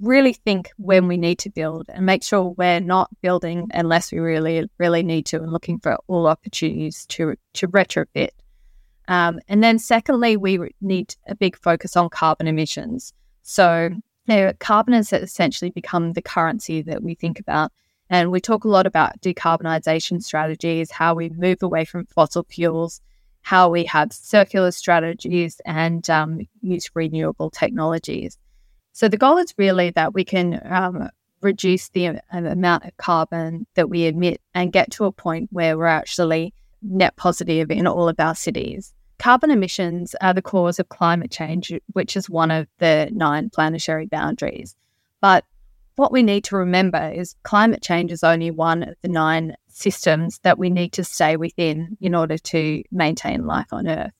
really 0.00 0.32
think 0.32 0.70
when 0.76 1.06
we 1.08 1.16
need 1.16 1.38
to 1.38 1.50
build 1.50 1.86
and 1.88 2.04
make 2.06 2.22
sure 2.22 2.54
we're 2.56 2.80
not 2.80 3.08
building 3.20 3.68
unless 3.72 4.10
we 4.10 4.18
really, 4.18 4.68
really 4.78 5.02
need 5.02 5.26
to 5.26 5.36
and 5.36 5.52
looking 5.52 5.78
for 5.78 5.96
all 6.08 6.26
opportunities 6.26 7.06
to, 7.06 7.36
to 7.52 7.68
retrofit. 7.68 8.30
Um, 9.08 9.40
and 9.48 9.62
then, 9.62 9.78
secondly, 9.78 10.36
we 10.36 10.70
need 10.80 11.14
a 11.26 11.34
big 11.34 11.56
focus 11.56 11.96
on 11.96 12.08
carbon 12.08 12.46
emissions. 12.46 13.12
So, 13.42 13.90
you 14.26 14.36
know, 14.36 14.52
carbon 14.58 14.94
has 14.94 15.12
essentially 15.12 15.70
become 15.70 16.12
the 16.12 16.22
currency 16.22 16.82
that 16.82 17.02
we 17.02 17.14
think 17.14 17.40
about. 17.40 17.72
And 18.08 18.30
we 18.30 18.40
talk 18.40 18.64
a 18.64 18.68
lot 18.68 18.86
about 18.86 19.20
decarbonisation 19.20 20.22
strategies, 20.22 20.90
how 20.90 21.14
we 21.14 21.28
move 21.28 21.58
away 21.62 21.84
from 21.84 22.06
fossil 22.06 22.44
fuels, 22.48 23.00
how 23.42 23.68
we 23.68 23.84
have 23.84 24.12
circular 24.12 24.70
strategies 24.70 25.60
and 25.64 26.08
um, 26.08 26.40
use 26.60 26.90
renewable 26.94 27.50
technologies. 27.50 28.38
So 28.92 29.08
the 29.08 29.16
goal 29.16 29.38
is 29.38 29.54
really 29.56 29.90
that 29.90 30.14
we 30.14 30.24
can 30.24 30.60
um, 30.64 31.08
reduce 31.40 31.88
the 31.90 32.20
amount 32.32 32.84
of 32.84 32.96
carbon 32.96 33.66
that 33.74 33.88
we 33.88 34.06
emit 34.06 34.40
and 34.54 34.72
get 34.72 34.90
to 34.92 35.04
a 35.04 35.12
point 35.12 35.48
where 35.52 35.76
we're 35.78 35.86
actually 35.86 36.52
net 36.82 37.16
positive 37.16 37.70
in 37.70 37.86
all 37.86 38.08
of 38.08 38.18
our 38.18 38.34
cities. 38.34 38.94
Carbon 39.18 39.50
emissions 39.50 40.14
are 40.20 40.32
the 40.32 40.42
cause 40.42 40.78
of 40.78 40.88
climate 40.88 41.30
change, 41.30 41.72
which 41.92 42.16
is 42.16 42.30
one 42.30 42.50
of 42.50 42.66
the 42.78 43.10
nine 43.12 43.50
planetary 43.50 44.06
boundaries. 44.06 44.74
But 45.20 45.44
what 45.96 46.12
we 46.12 46.22
need 46.22 46.44
to 46.44 46.56
remember 46.56 47.10
is 47.14 47.36
climate 47.42 47.82
change 47.82 48.12
is 48.12 48.24
only 48.24 48.50
one 48.50 48.82
of 48.82 48.94
the 49.02 49.08
nine 49.08 49.56
systems 49.68 50.38
that 50.42 50.58
we 50.58 50.70
need 50.70 50.92
to 50.94 51.04
stay 51.04 51.36
within 51.36 51.98
in 52.00 52.14
order 52.14 52.38
to 52.38 52.82
maintain 52.90 53.46
life 53.46 53.72
on 53.72 53.86
Earth. 53.86 54.12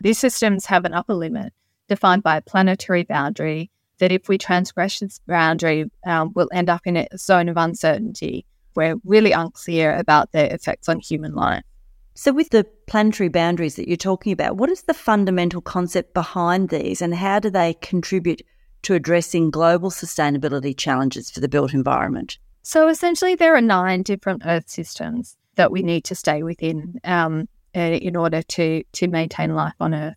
These 0.00 0.18
systems 0.18 0.66
have 0.66 0.84
an 0.84 0.92
upper 0.92 1.14
limit 1.14 1.54
defined 1.88 2.22
by 2.22 2.36
a 2.36 2.42
planetary 2.42 3.04
boundary 3.04 3.70
that 3.98 4.12
if 4.12 4.28
we 4.28 4.38
transgress 4.38 5.00
this 5.00 5.20
boundary, 5.26 5.90
um, 6.06 6.32
we'll 6.34 6.48
end 6.52 6.68
up 6.68 6.82
in 6.84 6.96
a 6.96 7.08
zone 7.16 7.48
of 7.48 7.56
uncertainty. 7.56 8.44
We're 8.74 8.96
really 9.04 9.32
unclear 9.32 9.96
about 9.96 10.32
the 10.32 10.52
effects 10.52 10.88
on 10.88 11.00
human 11.00 11.34
life. 11.34 11.62
So, 12.14 12.32
with 12.32 12.48
the 12.48 12.64
planetary 12.86 13.28
boundaries 13.28 13.76
that 13.76 13.88
you're 13.88 13.96
talking 13.96 14.32
about, 14.32 14.56
what 14.56 14.70
is 14.70 14.82
the 14.82 14.94
fundamental 14.94 15.60
concept 15.60 16.14
behind 16.14 16.70
these 16.70 17.02
and 17.02 17.14
how 17.14 17.40
do 17.40 17.50
they 17.50 17.74
contribute 17.74 18.42
to 18.82 18.94
addressing 18.94 19.50
global 19.50 19.90
sustainability 19.90 20.76
challenges 20.76 21.30
for 21.30 21.40
the 21.40 21.48
built 21.48 21.74
environment? 21.74 22.38
So, 22.62 22.88
essentially, 22.88 23.34
there 23.34 23.54
are 23.54 23.60
nine 23.60 24.02
different 24.02 24.42
Earth 24.46 24.68
systems 24.68 25.36
that 25.56 25.70
we 25.70 25.82
need 25.82 26.04
to 26.04 26.14
stay 26.14 26.42
within 26.42 26.98
um, 27.04 27.48
in 27.74 28.16
order 28.16 28.42
to, 28.42 28.82
to 28.92 29.08
maintain 29.08 29.54
life 29.54 29.74
on 29.78 29.92
Earth. 29.94 30.16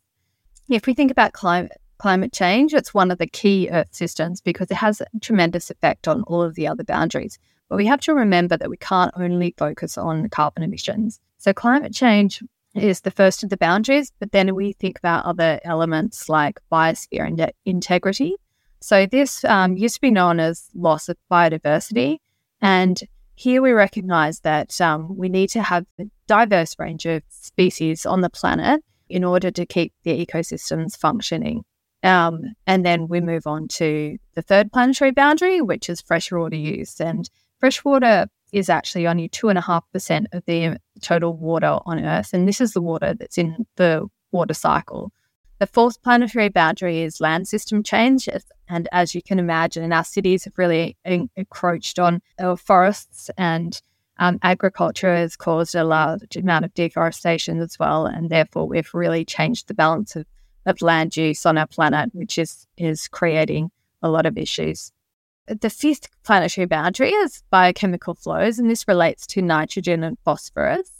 If 0.70 0.86
we 0.86 0.94
think 0.94 1.12
about 1.12 1.34
climate, 1.34 1.82
climate 2.00 2.34
change, 2.34 2.74
it's 2.74 2.94
one 2.94 3.12
of 3.12 3.20
the 3.20 3.28
key 3.28 3.70
Earth 3.72 3.90
systems 3.92 4.42
because 4.42 4.72
it 4.72 4.78
has 4.78 5.02
a 5.02 5.06
tremendous 5.22 5.70
effect 5.70 6.08
on 6.08 6.24
all 6.24 6.42
of 6.42 6.56
the 6.56 6.68
other 6.68 6.84
boundaries. 6.84 7.38
But 7.68 7.76
we 7.76 7.86
have 7.86 8.02
to 8.02 8.14
remember 8.16 8.58
that 8.58 8.70
we 8.70 8.78
can't 8.78 9.14
only 9.16 9.54
focus 9.58 9.98
on 9.98 10.30
carbon 10.30 10.64
emissions. 10.64 11.20
So, 11.38 11.54
climate 11.54 11.94
change 11.94 12.42
is 12.74 13.02
the 13.02 13.12
first 13.12 13.44
of 13.44 13.50
the 13.50 13.58
boundaries, 13.58 14.12
but 14.20 14.32
then 14.32 14.56
we 14.56 14.74
think 14.74 14.98
about 14.98 15.26
other 15.26 15.60
elements 15.64 16.30
like 16.30 16.60
biosphere 16.72 17.28
and 17.28 17.52
integrity. 17.66 18.36
So, 18.82 19.06
this 19.06 19.44
um, 19.46 19.78
used 19.78 19.96
to 19.96 20.02
be 20.02 20.12
known 20.12 20.40
as 20.40 20.70
loss 20.74 21.10
of 21.10 21.18
biodiversity. 21.32 22.18
And 22.62 23.00
here 23.36 23.62
we 23.62 23.72
recognize 23.72 24.40
that 24.42 24.82
um, 24.82 25.16
we 25.16 25.30
need 25.30 25.50
to 25.52 25.62
have 25.62 25.86
a 26.00 26.06
diverse 26.28 26.76
range 26.80 27.06
of 27.06 27.24
species 27.30 28.06
on 28.06 28.22
the 28.22 28.30
planet 28.30 28.82
in 29.10 29.24
order 29.24 29.52
to 29.52 29.66
keep 29.66 29.94
the 30.04 30.26
ecosystems 30.26 30.98
functioning. 30.98 31.64
Um, 32.04 32.54
and 32.66 32.86
then 32.86 33.08
we 33.08 33.20
move 33.20 33.46
on 33.46 33.68
to 33.70 34.18
the 34.36 34.42
third 34.42 34.72
planetary 34.72 35.12
boundary, 35.12 35.62
which 35.62 35.90
is 35.90 36.02
freshwater 36.02 36.56
use. 36.56 37.00
And 37.00 37.30
freshwater 37.60 38.28
is 38.52 38.70
actually 38.70 39.08
only 39.08 39.30
2.5% 39.30 40.26
of 40.32 40.44
the 40.46 40.78
total 41.02 41.36
water 41.36 41.80
on 41.86 42.04
Earth. 42.04 42.34
And 42.34 42.48
this 42.48 42.62
is 42.62 42.74
the 42.74 42.82
water 42.82 43.14
that's 43.14 43.38
in 43.38 43.66
the 43.76 44.08
water 44.32 44.54
cycle. 44.54 45.12
The 45.60 45.68
fourth 45.68 46.02
planetary 46.02 46.48
boundary 46.48 47.02
is 47.02 47.20
land 47.20 47.48
system 47.48 47.84
change. 47.84 48.30
And 48.70 48.88
as 48.94 49.14
you 49.14 49.22
can 49.22 49.40
imagine, 49.40 49.92
our 49.92 50.06
cities 50.06 50.46
have 50.46 50.58
really 50.58 50.98
encroached 51.04 52.00
on 52.00 52.22
our 52.40 52.56
forests, 52.56 53.30
and 53.38 53.80
um, 54.20 54.40
agriculture 54.42 55.14
has 55.14 55.36
caused 55.36 55.76
a 55.76 55.84
large 55.84 56.38
amount 56.38 56.64
of 56.64 56.74
deforestation 56.74 57.60
as 57.60 57.78
well. 57.78 58.06
And 58.06 58.30
therefore, 58.30 58.68
we've 58.68 58.94
really 58.94 59.26
changed 59.26 59.68
the 59.68 59.74
balance 59.74 60.16
of, 60.16 60.26
of 60.66 60.82
land 60.82 61.16
use 61.18 61.46
on 61.46 61.58
our 61.58 61.68
planet, 61.68 62.10
which 62.14 62.38
is, 62.38 62.68
is 62.78 63.08
creating 63.08 63.72
a 64.02 64.10
lot 64.10 64.26
of 64.26 64.38
issues. 64.38 64.92
The 65.48 65.70
fifth 65.70 66.08
planetary 66.24 66.68
boundary 66.68 67.10
is 67.10 67.42
biochemical 67.50 68.14
flows, 68.14 68.60
and 68.60 68.70
this 68.70 68.88
relates 68.88 69.26
to 69.28 69.42
nitrogen 69.42 70.04
and 70.04 70.18
phosphorus. 70.24 70.92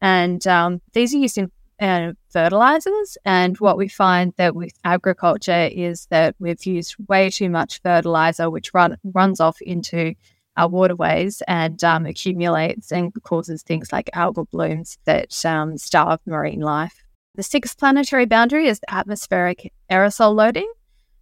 And 0.00 0.44
um, 0.46 0.80
these 0.92 1.14
are 1.14 1.18
used 1.18 1.38
in 1.38 1.50
uh, 1.80 2.12
fertilizers. 2.28 3.16
And 3.24 3.58
what 3.58 3.76
we 3.76 3.88
find 3.88 4.32
that 4.36 4.54
with 4.54 4.72
agriculture 4.84 5.68
is 5.72 6.06
that 6.06 6.34
we've 6.38 6.64
used 6.66 6.96
way 7.08 7.30
too 7.30 7.50
much 7.50 7.80
fertilizer, 7.82 8.50
which 8.50 8.74
run, 8.74 8.96
runs 9.04 9.40
off 9.40 9.60
into 9.60 10.14
our 10.56 10.68
waterways 10.68 11.42
and 11.48 11.82
um, 11.82 12.06
accumulates 12.06 12.92
and 12.92 13.12
causes 13.24 13.62
things 13.62 13.92
like 13.92 14.10
algal 14.14 14.48
blooms 14.50 14.98
that 15.04 15.44
um, 15.44 15.76
starve 15.76 16.20
marine 16.26 16.60
life. 16.60 17.03
The 17.36 17.42
sixth 17.42 17.78
planetary 17.78 18.26
boundary 18.26 18.68
is 18.68 18.80
atmospheric 18.88 19.72
aerosol 19.90 20.34
loading. 20.34 20.70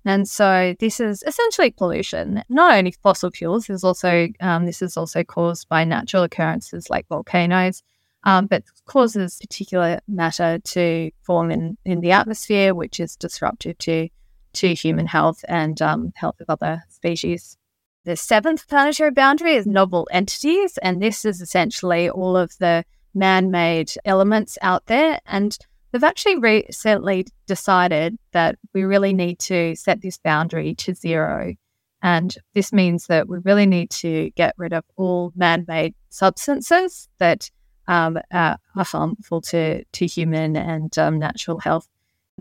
And 0.05 0.29
so 0.29 0.75
this 0.81 1.01
is 1.01 1.23
essentially 1.27 1.71
pollution, 1.71 2.43
not 2.49 2.77
only 2.77 2.91
fossil 2.91 3.31
fuels. 3.31 3.67
There's 3.67 3.85
also 3.85 4.29
um, 4.41 4.67
this 4.67 4.83
is 4.83 4.97
also 4.97 5.23
caused 5.23 5.69
by 5.69 5.85
natural 5.85 6.25
occurrences 6.25 6.91
like 6.91 7.07
volcanoes, 7.09 7.83
um, 8.25 8.47
but 8.47 8.65
causes 8.85 9.39
particular 9.41 10.01
matter 10.09 10.59
to 10.59 11.11
form 11.23 11.51
in, 11.51 11.79
in 11.85 12.01
the 12.01 12.11
atmosphere, 12.11 12.75
which 12.75 12.99
is 13.01 13.17
disruptive 13.17 13.79
to 13.79 14.09
to 14.55 14.75
human 14.75 15.07
health 15.07 15.45
and 15.49 15.81
um, 15.81 16.13
health 16.15 16.41
of 16.41 16.51
other 16.51 16.83
species. 16.91 17.57
The 18.05 18.17
seventh 18.17 18.69
planetary 18.69 19.13
boundary 19.13 19.55
is 19.55 19.67
novel 19.67 20.09
entities, 20.11 20.77
and 20.79 21.01
this 21.01 21.25
is 21.25 21.41
essentially 21.41 22.11
all 22.11 22.37
of 22.37 22.59
the 22.59 22.85
man-made 23.15 23.93
elements 24.05 24.59
out 24.61 24.87
there 24.87 25.21
and 25.27 25.57
They've 25.93 26.03
actually 26.03 26.39
recently 26.39 27.27
decided 27.47 28.19
that 28.33 28.57
we 28.73 28.85
really 28.85 29.13
need 29.13 29.39
to 29.41 29.77
set 29.77 30.01
this 30.01 30.19
boundary 30.19 30.75
to 30.77 30.95
zero. 30.95 31.55
And 32.03 32.35
this 32.55 32.73
means 32.73 33.07
that 33.07 33.29
we 33.29 33.39
really 33.45 33.67
need 33.67 33.91
to 33.91 34.31
get 34.31 34.55
rid 34.57 34.73
of 34.73 34.85
all 34.97 35.33
man 35.37 35.65
made 35.69 35.95
substances 36.09 37.09
that 37.19 37.51
um, 37.89 38.19
are 38.33 38.59
harmful 38.75 39.41
to, 39.43 39.85
to 39.85 40.07
human 40.07 40.57
and 40.57 40.97
um, 40.99 41.19
natural 41.19 41.59
health. 41.59 41.89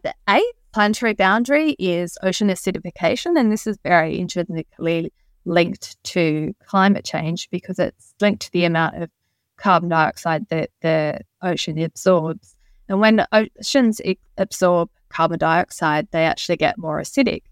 The 0.01 0.13
eighth 0.29 0.55
planetary 0.74 1.13
boundary 1.13 1.72
is 1.77 2.17
ocean 2.24 2.48
acidification. 2.48 3.38
And 3.38 3.51
this 3.51 3.67
is 3.67 3.77
very 3.84 4.17
intrinsically 4.17 5.12
linked 5.46 6.01
to 6.03 6.53
climate 6.65 7.05
change 7.05 7.50
because 7.50 7.79
it's 7.79 8.13
linked 8.22 8.43
to 8.43 8.51
the 8.51 8.65
amount 8.65 9.01
of 9.01 9.10
carbon 9.58 9.89
dioxide 9.89 10.48
that 10.50 10.70
the 10.81 11.20
ocean 11.41 11.77
absorbs. 11.79 12.55
And 12.92 13.00
when 13.00 13.26
oceans 13.32 14.02
absorb 14.38 14.90
carbon 15.08 15.40
dioxide, 15.40 16.10
they 16.12 16.26
actually 16.26 16.58
get 16.58 16.78
more 16.78 17.00
acidic. 17.00 17.44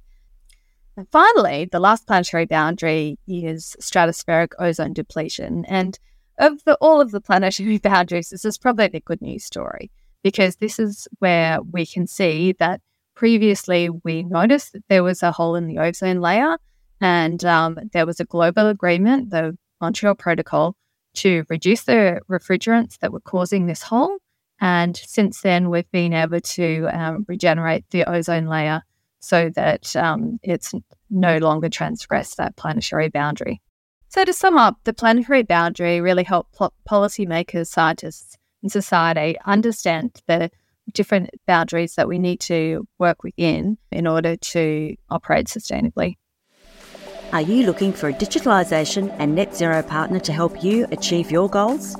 And 0.97 1.07
finally, 1.13 1.69
the 1.71 1.79
last 1.79 2.05
planetary 2.05 2.45
boundary 2.45 3.17
is 3.25 3.73
stratospheric 3.79 4.49
ozone 4.59 4.91
depletion. 4.91 5.63
And 5.69 5.97
of 6.39 6.61
the, 6.65 6.75
all 6.81 6.99
of 6.99 7.11
the 7.11 7.21
planetary 7.21 7.77
boundaries, 7.81 8.31
this 8.31 8.43
is 8.43 8.57
probably 8.57 8.89
the 8.89 8.99
good 8.99 9.21
news 9.21 9.45
story 9.45 9.89
because 10.23 10.57
this 10.57 10.77
is 10.77 11.07
where 11.19 11.61
we 11.61 11.85
can 11.85 12.05
see 12.05 12.53
that 12.59 12.81
previously 13.15 13.89
we 14.03 14.23
noticed 14.23 14.73
that 14.73 14.83
there 14.89 15.03
was 15.03 15.23
a 15.23 15.31
hole 15.31 15.55
in 15.55 15.67
the 15.67 15.77
ozone 15.77 16.19
layer 16.19 16.57
and 16.99 17.45
um, 17.45 17.79
there 17.93 18.05
was 18.05 18.19
a 18.19 18.25
global 18.25 18.67
agreement, 18.67 19.29
the 19.29 19.57
Montreal 19.79 20.15
Protocol, 20.15 20.75
to 21.13 21.45
reduce 21.47 21.83
the 21.83 22.19
refrigerants 22.29 22.97
that 22.97 23.13
were 23.13 23.21
causing 23.21 23.67
this 23.67 23.83
hole. 23.83 24.17
And 24.61 24.97
since 24.97 25.41
then, 25.41 25.69
we've 25.69 25.89
been 25.91 26.13
able 26.13 26.41
to 26.41 26.87
um, 26.91 27.25
regenerate 27.27 27.89
the 27.91 28.09
ozone 28.09 28.47
layer 28.47 28.83
so 29.19 29.49
that 29.55 29.95
um, 29.95 30.39
it's 30.43 30.73
no 31.09 31.37
longer 31.37 31.69
transgressed 31.69 32.37
that 32.37 32.55
planetary 32.55 33.09
boundary. 33.09 33.61
So, 34.09 34.25
to 34.25 34.33
sum 34.33 34.57
up, 34.57 34.77
the 34.85 34.93
planetary 34.93 35.43
boundary 35.43 36.01
really 36.01 36.23
helped 36.23 36.53
pl- 36.53 36.73
policymakers, 36.89 37.67
scientists, 37.67 38.37
and 38.63 38.71
society 38.71 39.37
understand 39.45 40.21
the 40.27 40.49
different 40.93 41.29
boundaries 41.45 41.95
that 41.95 42.07
we 42.07 42.17
need 42.17 42.39
to 42.39 42.87
work 42.97 43.23
within 43.23 43.77
in 43.91 44.07
order 44.07 44.35
to 44.35 44.95
operate 45.09 45.45
sustainably. 45.47 46.15
Are 47.31 47.41
you 47.41 47.63
looking 47.67 47.93
for 47.93 48.09
a 48.09 48.13
digitalisation 48.13 49.15
and 49.19 49.35
net 49.35 49.55
zero 49.55 49.83
partner 49.83 50.19
to 50.21 50.33
help 50.33 50.63
you 50.63 50.87
achieve 50.91 51.29
your 51.29 51.47
goals? 51.47 51.95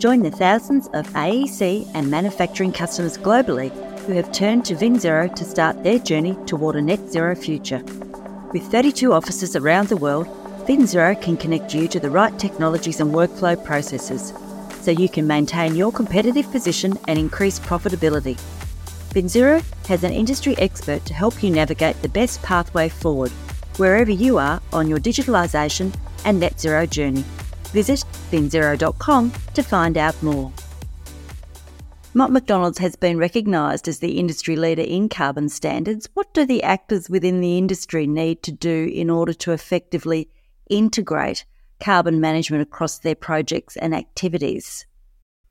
Join 0.00 0.22
the 0.22 0.30
thousands 0.30 0.86
of 0.94 1.06
AEC 1.08 1.86
and 1.92 2.10
manufacturing 2.10 2.72
customers 2.72 3.18
globally 3.18 3.68
who 4.06 4.14
have 4.14 4.32
turned 4.32 4.64
to 4.64 4.74
VinZero 4.74 5.34
to 5.34 5.44
start 5.44 5.84
their 5.84 5.98
journey 5.98 6.38
toward 6.46 6.76
a 6.76 6.80
net 6.80 7.10
zero 7.10 7.34
future. 7.34 7.82
With 8.54 8.62
32 8.62 9.12
offices 9.12 9.56
around 9.56 9.88
the 9.88 9.98
world, 9.98 10.26
VinZero 10.66 11.20
can 11.20 11.36
connect 11.36 11.74
you 11.74 11.86
to 11.88 12.00
the 12.00 12.08
right 12.08 12.36
technologies 12.38 13.00
and 13.00 13.12
workflow 13.12 13.62
processes 13.62 14.32
so 14.80 14.90
you 14.90 15.10
can 15.10 15.26
maintain 15.26 15.74
your 15.74 15.92
competitive 15.92 16.50
position 16.50 16.98
and 17.06 17.18
increase 17.18 17.60
profitability. 17.60 18.40
VinZero 19.10 19.62
has 19.86 20.02
an 20.02 20.14
industry 20.14 20.56
expert 20.56 21.04
to 21.04 21.12
help 21.12 21.42
you 21.42 21.50
navigate 21.50 22.00
the 22.00 22.08
best 22.08 22.42
pathway 22.42 22.88
forward 22.88 23.32
wherever 23.76 24.10
you 24.10 24.38
are 24.38 24.62
on 24.72 24.88
your 24.88 24.98
digitalisation 24.98 25.94
and 26.24 26.40
net 26.40 26.58
zero 26.58 26.86
journey. 26.86 27.22
Visit 27.72 28.04
vinzero.com 28.30 29.32
to 29.54 29.62
find 29.62 29.96
out 29.96 30.20
more. 30.22 30.52
Mott 32.12 32.32
MacDonald's 32.32 32.78
has 32.78 32.96
been 32.96 33.18
recognised 33.18 33.86
as 33.86 34.00
the 34.00 34.18
industry 34.18 34.56
leader 34.56 34.82
in 34.82 35.08
carbon 35.08 35.48
standards. 35.48 36.08
What 36.14 36.34
do 36.34 36.44
the 36.44 36.64
actors 36.64 37.08
within 37.08 37.40
the 37.40 37.56
industry 37.56 38.08
need 38.08 38.42
to 38.42 38.50
do 38.50 38.90
in 38.92 39.08
order 39.08 39.32
to 39.34 39.52
effectively 39.52 40.28
integrate 40.68 41.44
carbon 41.78 42.20
management 42.20 42.62
across 42.62 42.98
their 42.98 43.14
projects 43.14 43.76
and 43.76 43.94
activities? 43.94 44.86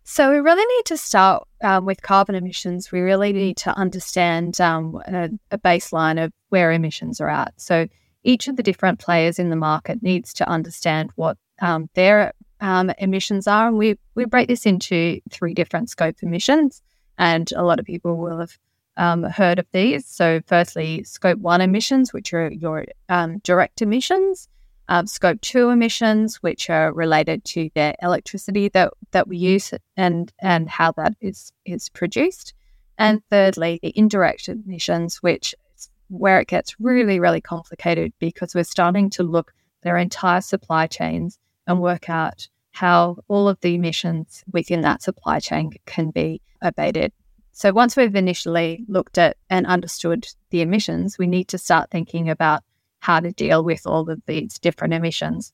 So, 0.04 0.32
we 0.32 0.40
really 0.40 0.66
need 0.76 0.86
to 0.88 0.98
start 0.98 1.48
um, 1.64 1.86
with 1.86 2.02
carbon 2.02 2.36
emissions. 2.36 2.92
We 2.92 3.00
really 3.00 3.32
need 3.32 3.56
to 3.58 3.72
understand 3.78 4.60
um, 4.60 5.02
a, 5.08 5.30
a 5.52 5.58
baseline 5.60 6.22
of 6.22 6.34
where 6.50 6.74
emissions 6.74 7.22
are 7.22 7.30
at. 7.30 7.54
So, 7.56 7.88
each 8.24 8.50
of 8.50 8.58
the 8.58 8.64
different 8.64 9.00
players 9.00 9.40
in 9.40 9.50
the 9.50 9.56
market 9.56 10.04
needs 10.04 10.34
to 10.34 10.50
understand 10.50 11.12
what 11.16 11.38
um, 11.62 11.89
their 11.94 12.34
um, 12.62 12.92
emissions 12.98 13.48
are. 13.48 13.68
And 13.68 13.78
we, 13.78 13.98
we 14.16 14.25
break 14.25 14.48
this 14.48 14.66
into 14.66 15.20
three 15.30 15.54
different 15.54 15.89
scope 15.89 16.18
emissions. 16.22 16.82
And 17.18 17.51
a 17.56 17.63
lot 17.63 17.80
of 17.80 17.86
people 17.86 18.18
will 18.18 18.39
have 18.39 18.58
um, 18.98 19.24
heard 19.24 19.60
of 19.60 19.66
these. 19.72 20.06
So, 20.06 20.42
firstly, 20.46 21.04
scope 21.04 21.39
one 21.39 21.62
emissions, 21.62 22.13
which 22.13 22.34
are 22.34 22.51
your 22.51 22.86
um, 23.08 23.39
direct 23.39 23.82
emissions, 23.82 24.48
um, 24.88 25.08
scope 25.08 25.39
two 25.42 25.70
emissions, 25.70 26.38
which 26.38 26.70
are 26.70 26.94
related 26.94 27.44
to 27.46 27.70
the 27.75 27.96
electricity 28.01 28.70
that, 28.70 28.94
that 29.12 29.28
we 29.28 29.38
use 29.38 29.74
and, 29.96 30.32
and 30.39 30.70
how 30.70 30.92
that 30.94 31.13
is, 31.22 31.51
is 31.66 31.89
produced. 31.89 32.54
And 32.98 33.22
thirdly, 33.30 33.80
the 33.82 33.94
indirect 33.98 34.50
emissions, 34.50 35.18
which 35.18 35.56
is 35.75 35.89
where 36.10 36.42
it 36.42 36.50
gets 36.50 36.75
really, 36.80 37.20
really 37.20 37.42
complicated 37.42 38.12
because 38.20 38.54
we're 38.54 38.63
starting 38.63 39.10
to 39.12 39.24
look 39.24 39.54
their 39.84 39.96
entire 39.96 40.42
supply 40.42 40.88
chains 40.88 41.39
and 41.70 41.80
work 41.80 42.10
out 42.10 42.50
how 42.72 43.18
all 43.28 43.48
of 43.48 43.60
the 43.62 43.76
emissions 43.76 44.44
within 44.52 44.82
that 44.82 45.02
supply 45.02 45.40
chain 45.40 45.72
can 45.86 46.10
be 46.10 46.42
abated. 46.62 47.14
So, 47.52 47.72
once 47.72 47.96
we've 47.96 48.16
initially 48.16 48.84
looked 48.88 49.18
at 49.18 49.38
and 49.50 49.66
understood 49.66 50.28
the 50.50 50.62
emissions, 50.62 51.18
we 51.18 51.28
need 51.28 51.48
to 51.50 51.58
start 51.58 51.92
thinking 51.92 52.30
about 52.30 52.64
how 53.00 53.20
to 53.20 53.32
deal 53.32 53.64
with 53.64 53.86
all 53.86 54.10
of 54.10 54.22
these 54.26 54.60
different 54.60 54.94
emissions. 54.94 55.54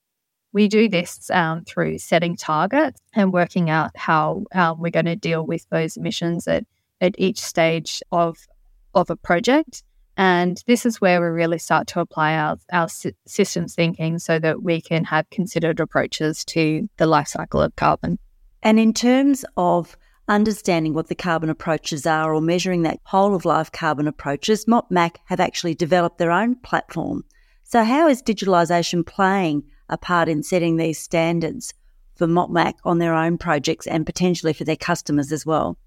We 0.54 0.68
do 0.68 0.88
this 0.88 1.30
um, 1.32 1.66
through 1.66 1.98
setting 1.98 2.38
targets 2.38 3.02
and 3.14 3.34
working 3.34 3.70
out 3.70 3.92
how 3.96 4.46
um, 4.54 4.80
we're 4.80 4.92
going 4.92 5.06
to 5.06 5.16
deal 5.16 5.46
with 5.46 5.68
those 5.70 5.98
emissions 5.98 6.48
at, 6.48 6.64
at 7.02 7.16
each 7.18 7.40
stage 7.40 8.02
of, 8.12 8.38
of 8.94 9.10
a 9.10 9.18
project. 9.18 9.84
And 10.18 10.64
this 10.66 10.86
is 10.86 11.02
where 11.02 11.20
we 11.20 11.28
really 11.28 11.58
start 11.58 11.88
to 11.88 12.00
apply 12.00 12.36
our, 12.36 12.58
our 12.72 12.88
systems 12.88 13.76
thinking 13.76 14.20
so 14.20 14.40
that 14.40 14.64
we 14.64 14.80
can 14.82 15.04
have 15.06 15.30
considered 15.30 15.80
approaches 15.80 16.46
to 16.46 16.88
the 16.98 17.06
life 17.06 17.28
cycle 17.28 17.62
of 17.62 17.76
carbon. 17.76 18.18
And 18.64 18.80
in 18.80 18.94
terms 18.94 19.44
of 19.58 19.98
understanding 20.28 20.94
what 20.94 21.08
the 21.08 21.16
carbon 21.16 21.50
approaches 21.50 22.06
are 22.06 22.34
or 22.34 22.42
measuring 22.42 22.84
that 22.84 23.00
whole 23.04 23.36
of 23.36 23.46
life 23.46 23.72
carbon 23.72 24.08
approaches, 24.08 24.66
MottMac 24.66 25.18
have 25.26 25.40
actually 25.40 25.76
developed 25.76 26.18
their 26.18 26.32
own 26.32 26.56
platform. 26.56 27.24
So, 27.64 27.84
how 27.84 28.08
is 28.08 28.24
digitalisation 28.24 29.06
playing 29.06 29.64
a 29.90 29.98
part 29.98 30.30
in 30.30 30.44
setting 30.44 30.78
these 30.78 30.98
standards 30.98 31.74
for 32.16 32.28
MottMac 32.28 32.76
on 32.86 33.00
their 33.00 33.14
own 33.14 33.38
projects 33.38 33.86
and 33.86 34.06
potentially 34.06 34.54
for 34.54 34.64
their 34.64 34.76
customers 34.76 35.32
as 35.32 35.46
well? 35.46 35.78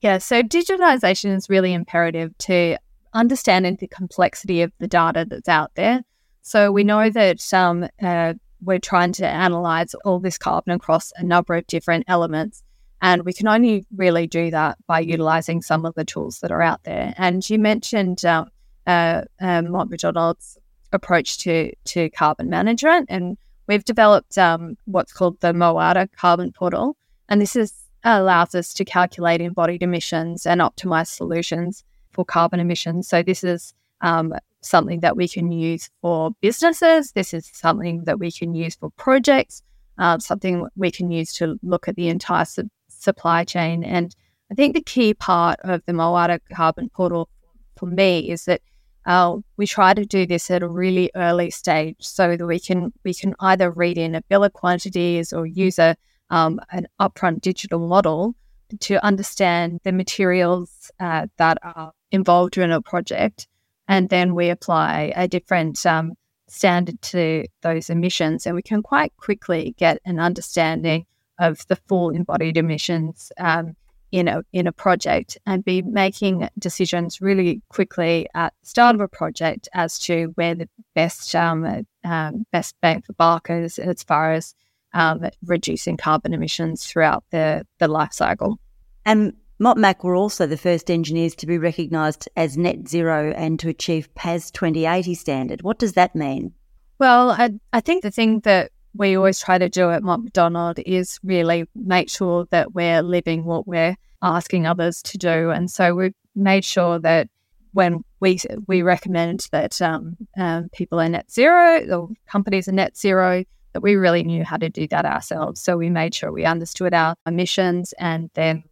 Yeah, 0.00 0.18
so 0.18 0.42
digitalisation 0.42 1.36
is 1.36 1.50
really 1.50 1.74
imperative 1.74 2.36
to 2.38 2.78
understanding 3.12 3.76
the 3.80 3.88
complexity 3.88 4.62
of 4.62 4.72
the 4.78 4.88
data 4.88 5.26
that's 5.28 5.48
out 5.48 5.74
there. 5.74 6.02
So 6.42 6.72
we 6.72 6.84
know 6.84 7.10
that 7.10 7.52
um, 7.52 7.86
uh, 8.02 8.34
we're 8.62 8.78
trying 8.78 9.12
to 9.12 9.26
analyze 9.26 9.94
all 10.04 10.18
this 10.18 10.38
carbon 10.38 10.72
across 10.72 11.12
a 11.16 11.22
number 11.22 11.54
of 11.54 11.66
different 11.66 12.04
elements. 12.08 12.62
And 13.00 13.24
we 13.24 13.32
can 13.32 13.46
only 13.46 13.86
really 13.94 14.26
do 14.26 14.50
that 14.50 14.78
by 14.86 15.00
utilizing 15.00 15.62
some 15.62 15.84
of 15.84 15.94
the 15.94 16.04
tools 16.04 16.40
that 16.40 16.50
are 16.50 16.62
out 16.62 16.82
there. 16.84 17.14
And 17.16 17.48
you 17.48 17.58
mentioned 17.58 18.24
um, 18.24 18.50
uh, 18.86 19.22
um, 19.40 19.70
Mott 19.70 19.90
MacDonald's 19.90 20.58
approach 20.92 21.38
to, 21.38 21.72
to 21.84 22.10
carbon 22.10 22.48
management. 22.48 23.06
And 23.08 23.36
we've 23.68 23.84
developed 23.84 24.36
um, 24.36 24.76
what's 24.86 25.12
called 25.12 25.40
the 25.40 25.52
Moata 25.52 26.08
Carbon 26.16 26.50
Portal. 26.52 26.96
And 27.28 27.40
this 27.40 27.54
is, 27.54 27.72
allows 28.02 28.54
us 28.54 28.72
to 28.74 28.84
calculate 28.84 29.40
embodied 29.40 29.82
emissions 29.82 30.46
and 30.46 30.60
optimize 30.60 31.08
solutions 31.08 31.84
for 32.18 32.24
carbon 32.24 32.58
emissions. 32.58 33.06
So 33.06 33.22
this 33.22 33.44
is 33.44 33.72
um, 34.00 34.34
something 34.60 34.98
that 35.00 35.16
we 35.16 35.28
can 35.28 35.52
use 35.52 35.88
for 36.02 36.32
businesses. 36.40 37.12
This 37.12 37.32
is 37.32 37.48
something 37.54 38.02
that 38.06 38.18
we 38.18 38.32
can 38.32 38.56
use 38.56 38.74
for 38.74 38.90
projects. 38.90 39.62
Uh, 39.98 40.18
something 40.18 40.66
we 40.74 40.90
can 40.90 41.12
use 41.12 41.32
to 41.34 41.60
look 41.62 41.86
at 41.86 41.94
the 41.94 42.08
entire 42.08 42.44
su- 42.44 42.68
supply 42.88 43.44
chain. 43.44 43.84
And 43.84 44.16
I 44.50 44.54
think 44.56 44.74
the 44.74 44.82
key 44.82 45.14
part 45.14 45.60
of 45.62 45.80
the 45.86 45.92
Moata 45.92 46.40
Carbon 46.52 46.88
Portal 46.88 47.28
for 47.76 47.86
me 47.86 48.28
is 48.28 48.46
that 48.46 48.62
uh, 49.06 49.36
we 49.56 49.68
try 49.68 49.94
to 49.94 50.04
do 50.04 50.26
this 50.26 50.50
at 50.50 50.64
a 50.64 50.68
really 50.68 51.12
early 51.14 51.50
stage 51.50 51.98
so 52.00 52.36
that 52.36 52.44
we 52.44 52.58
can 52.58 52.92
we 53.04 53.14
can 53.14 53.32
either 53.38 53.70
read 53.70 53.96
in 53.96 54.16
a 54.16 54.22
bill 54.22 54.42
of 54.42 54.52
quantities 54.54 55.32
or 55.32 55.46
use 55.46 55.78
a 55.78 55.96
um, 56.30 56.60
an 56.72 56.88
upfront 57.00 57.42
digital 57.42 57.78
model 57.78 58.34
to 58.80 59.02
understand 59.04 59.80
the 59.84 59.92
materials 59.92 60.90
uh, 61.00 61.26
that 61.38 61.58
are 61.62 61.92
involved 62.10 62.56
in 62.56 62.70
a 62.70 62.80
project. 62.80 63.48
And 63.86 64.08
then 64.08 64.34
we 64.34 64.50
apply 64.50 65.12
a 65.16 65.28
different 65.28 65.84
um, 65.86 66.12
standard 66.46 67.00
to 67.02 67.44
those 67.62 67.90
emissions. 67.90 68.46
And 68.46 68.54
we 68.54 68.62
can 68.62 68.82
quite 68.82 69.16
quickly 69.16 69.74
get 69.78 70.00
an 70.04 70.18
understanding 70.18 71.06
of 71.38 71.66
the 71.68 71.76
full 71.76 72.10
embodied 72.10 72.56
emissions 72.56 73.30
um, 73.38 73.76
in, 74.10 74.26
a, 74.28 74.42
in 74.52 74.66
a 74.66 74.72
project 74.72 75.38
and 75.46 75.64
be 75.64 75.82
making 75.82 76.48
decisions 76.58 77.20
really 77.20 77.62
quickly 77.68 78.26
at 78.34 78.52
the 78.62 78.68
start 78.68 78.94
of 78.94 79.00
a 79.00 79.08
project 79.08 79.68
as 79.74 79.98
to 79.98 80.32
where 80.34 80.54
the 80.54 80.68
best, 80.94 81.34
um, 81.34 81.86
um 82.04 82.46
best 82.50 82.74
bang 82.80 83.02
for 83.02 83.12
buck 83.12 83.50
is 83.50 83.78
as 83.78 84.02
far 84.02 84.32
as 84.32 84.54
um, 84.94 85.28
reducing 85.44 85.96
carbon 85.96 86.32
emissions 86.32 86.86
throughout 86.86 87.24
the, 87.30 87.66
the 87.78 87.88
life 87.88 88.12
cycle. 88.12 88.58
And 89.04 89.34
MottMac 89.60 90.04
were 90.04 90.14
also 90.14 90.46
the 90.46 90.56
first 90.56 90.88
engineers 90.88 91.34
to 91.36 91.46
be 91.46 91.58
recognised 91.58 92.28
as 92.36 92.56
net 92.56 92.86
zero 92.86 93.32
and 93.36 93.58
to 93.58 93.68
achieve 93.68 94.14
PAS 94.14 94.52
2080 94.52 95.14
standard. 95.14 95.62
What 95.62 95.80
does 95.80 95.94
that 95.94 96.14
mean? 96.14 96.52
Well, 97.00 97.30
I, 97.30 97.50
I 97.72 97.80
think 97.80 98.02
the 98.02 98.10
thing 98.12 98.40
that 98.40 98.70
we 98.94 99.16
always 99.16 99.40
try 99.40 99.58
to 99.58 99.68
do 99.68 99.90
at 99.90 100.02
Mott 100.02 100.22
MacDonald 100.22 100.78
is 100.86 101.18
really 101.24 101.68
make 101.74 102.08
sure 102.08 102.46
that 102.50 102.72
we're 102.74 103.02
living 103.02 103.44
what 103.44 103.66
we're 103.66 103.96
asking 104.22 104.66
others 104.66 105.02
to 105.02 105.18
do. 105.18 105.50
And 105.50 105.70
so 105.70 105.94
we've 105.94 106.14
made 106.34 106.64
sure 106.64 106.98
that 107.00 107.28
when 107.72 108.04
we 108.20 108.40
we 108.66 108.82
recommend 108.82 109.48
that 109.52 109.80
um, 109.82 110.16
um, 110.36 110.68
people 110.72 111.00
are 111.00 111.08
net 111.08 111.30
zero 111.30 111.84
or 111.88 112.08
companies 112.26 112.66
are 112.68 112.72
net 112.72 112.96
zero, 112.96 113.44
that 113.72 113.82
we 113.82 113.94
really 113.94 114.22
knew 114.22 114.44
how 114.44 114.56
to 114.56 114.68
do 114.68 114.88
that 114.88 115.04
ourselves. 115.04 115.60
So 115.60 115.76
we 115.76 115.90
made 115.90 116.14
sure 116.14 116.32
we 116.32 116.44
understood 116.44 116.94
our 116.94 117.14
emissions 117.26 117.92
and 117.98 118.30
then 118.34 118.64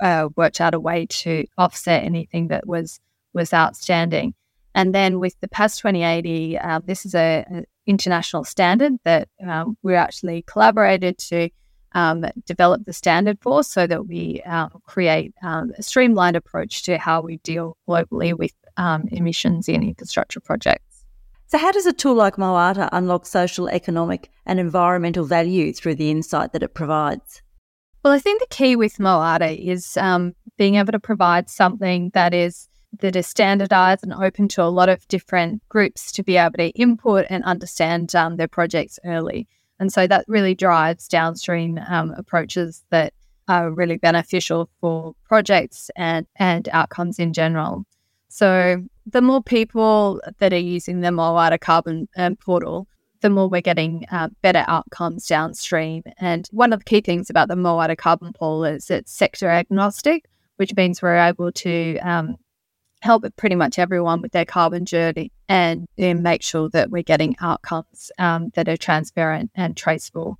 uh, 0.00 0.28
worked 0.36 0.60
out 0.60 0.74
a 0.74 0.80
way 0.80 1.06
to 1.06 1.44
offset 1.56 2.04
anything 2.04 2.48
that 2.48 2.66
was 2.66 3.00
was 3.34 3.52
outstanding. 3.52 4.34
And 4.74 4.94
then 4.94 5.18
with 5.18 5.34
the 5.40 5.48
PAS 5.48 5.78
2080, 5.78 6.58
uh, 6.58 6.80
this 6.84 7.04
is 7.04 7.14
a, 7.14 7.44
an 7.48 7.64
international 7.86 8.44
standard 8.44 8.94
that 9.04 9.28
um, 9.46 9.76
we 9.82 9.94
actually 9.94 10.42
collaborated 10.46 11.18
to 11.18 11.48
um, 11.92 12.24
develop 12.46 12.84
the 12.84 12.92
standard 12.92 13.38
for 13.40 13.64
so 13.64 13.86
that 13.86 14.06
we 14.06 14.42
um, 14.42 14.70
create 14.86 15.34
um, 15.42 15.72
a 15.78 15.82
streamlined 15.82 16.36
approach 16.36 16.82
to 16.84 16.98
how 16.98 17.20
we 17.20 17.38
deal 17.38 17.76
globally 17.88 18.36
with 18.36 18.52
um, 18.76 19.08
emissions 19.10 19.68
in 19.68 19.82
infrastructure 19.82 20.40
projects. 20.40 21.04
So, 21.46 21.56
how 21.56 21.72
does 21.72 21.86
a 21.86 21.94
tool 21.94 22.14
like 22.14 22.36
Moata 22.36 22.90
unlock 22.92 23.24
social, 23.24 23.68
economic, 23.68 24.30
and 24.44 24.60
environmental 24.60 25.24
value 25.24 25.72
through 25.72 25.94
the 25.94 26.10
insight 26.10 26.52
that 26.52 26.62
it 26.62 26.74
provides? 26.74 27.42
Well, 28.04 28.12
I 28.12 28.18
think 28.18 28.40
the 28.40 28.46
key 28.48 28.76
with 28.76 28.98
Moata 28.98 29.58
is 29.58 29.96
um, 29.96 30.34
being 30.56 30.76
able 30.76 30.92
to 30.92 31.00
provide 31.00 31.50
something 31.50 32.10
that 32.14 32.32
is 32.32 32.68
that 33.00 33.16
is 33.16 33.26
standardized 33.26 34.02
and 34.02 34.14
open 34.14 34.48
to 34.48 34.62
a 34.62 34.66
lot 34.66 34.88
of 34.88 35.06
different 35.08 35.62
groups 35.68 36.10
to 36.12 36.22
be 36.22 36.36
able 36.36 36.56
to 36.56 36.68
input 36.70 37.26
and 37.28 37.44
understand 37.44 38.14
um, 38.14 38.36
their 38.36 38.48
projects 38.48 38.98
early. 39.04 39.46
And 39.78 39.92
so 39.92 40.06
that 40.06 40.24
really 40.26 40.54
drives 40.54 41.06
downstream 41.06 41.78
um, 41.86 42.14
approaches 42.16 42.84
that 42.90 43.12
are 43.46 43.70
really 43.70 43.98
beneficial 43.98 44.68
for 44.80 45.14
projects 45.24 45.90
and, 45.96 46.26
and 46.36 46.68
outcomes 46.72 47.18
in 47.18 47.32
general. 47.32 47.84
So 48.28 48.82
the 49.06 49.22
more 49.22 49.42
people 49.42 50.20
that 50.38 50.52
are 50.52 50.58
using 50.58 51.00
the 51.00 51.08
Moata 51.08 51.60
Carbon 51.60 52.08
um, 52.16 52.36
portal, 52.36 52.88
the 53.20 53.30
more 53.30 53.48
we're 53.48 53.60
getting 53.60 54.06
uh, 54.10 54.28
better 54.42 54.64
outcomes 54.68 55.26
downstream. 55.26 56.02
And 56.18 56.48
one 56.52 56.72
of 56.72 56.80
the 56.80 56.84
key 56.84 57.00
things 57.00 57.30
about 57.30 57.48
the 57.48 57.54
Moata 57.54 57.96
Carbon 57.96 58.32
Portal 58.32 58.64
is 58.64 58.90
it's 58.90 59.12
sector 59.12 59.48
agnostic, 59.48 60.26
which 60.56 60.74
means 60.76 61.02
we're 61.02 61.16
able 61.16 61.52
to 61.52 61.98
um, 61.98 62.36
help 63.02 63.24
pretty 63.36 63.54
much 63.54 63.78
everyone 63.78 64.20
with 64.20 64.32
their 64.32 64.44
carbon 64.44 64.84
journey 64.84 65.32
and, 65.48 65.86
and 65.96 66.22
make 66.22 66.42
sure 66.42 66.68
that 66.70 66.90
we're 66.90 67.02
getting 67.02 67.36
outcomes 67.40 68.10
um, 68.18 68.50
that 68.54 68.68
are 68.68 68.76
transparent 68.76 69.50
and 69.54 69.76
traceable. 69.76 70.38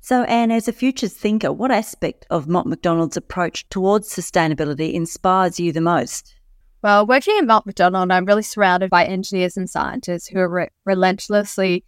So, 0.00 0.24
Anne, 0.24 0.50
as 0.50 0.66
a 0.66 0.72
futures 0.72 1.14
thinker, 1.14 1.52
what 1.52 1.70
aspect 1.70 2.26
of 2.28 2.48
Mott 2.48 2.66
MacDonald's 2.66 3.16
approach 3.16 3.68
towards 3.68 4.08
sustainability 4.08 4.92
inspires 4.94 5.60
you 5.60 5.70
the 5.72 5.80
most? 5.80 6.34
Well, 6.82 7.06
working 7.06 7.38
at 7.38 7.46
Mott 7.46 7.66
MacDonald, 7.66 8.10
I'm 8.10 8.24
really 8.24 8.42
surrounded 8.42 8.90
by 8.90 9.04
engineers 9.04 9.56
and 9.56 9.70
scientists 9.70 10.26
who 10.26 10.40
are 10.40 10.48
re- 10.48 10.68
relentlessly 10.84 11.84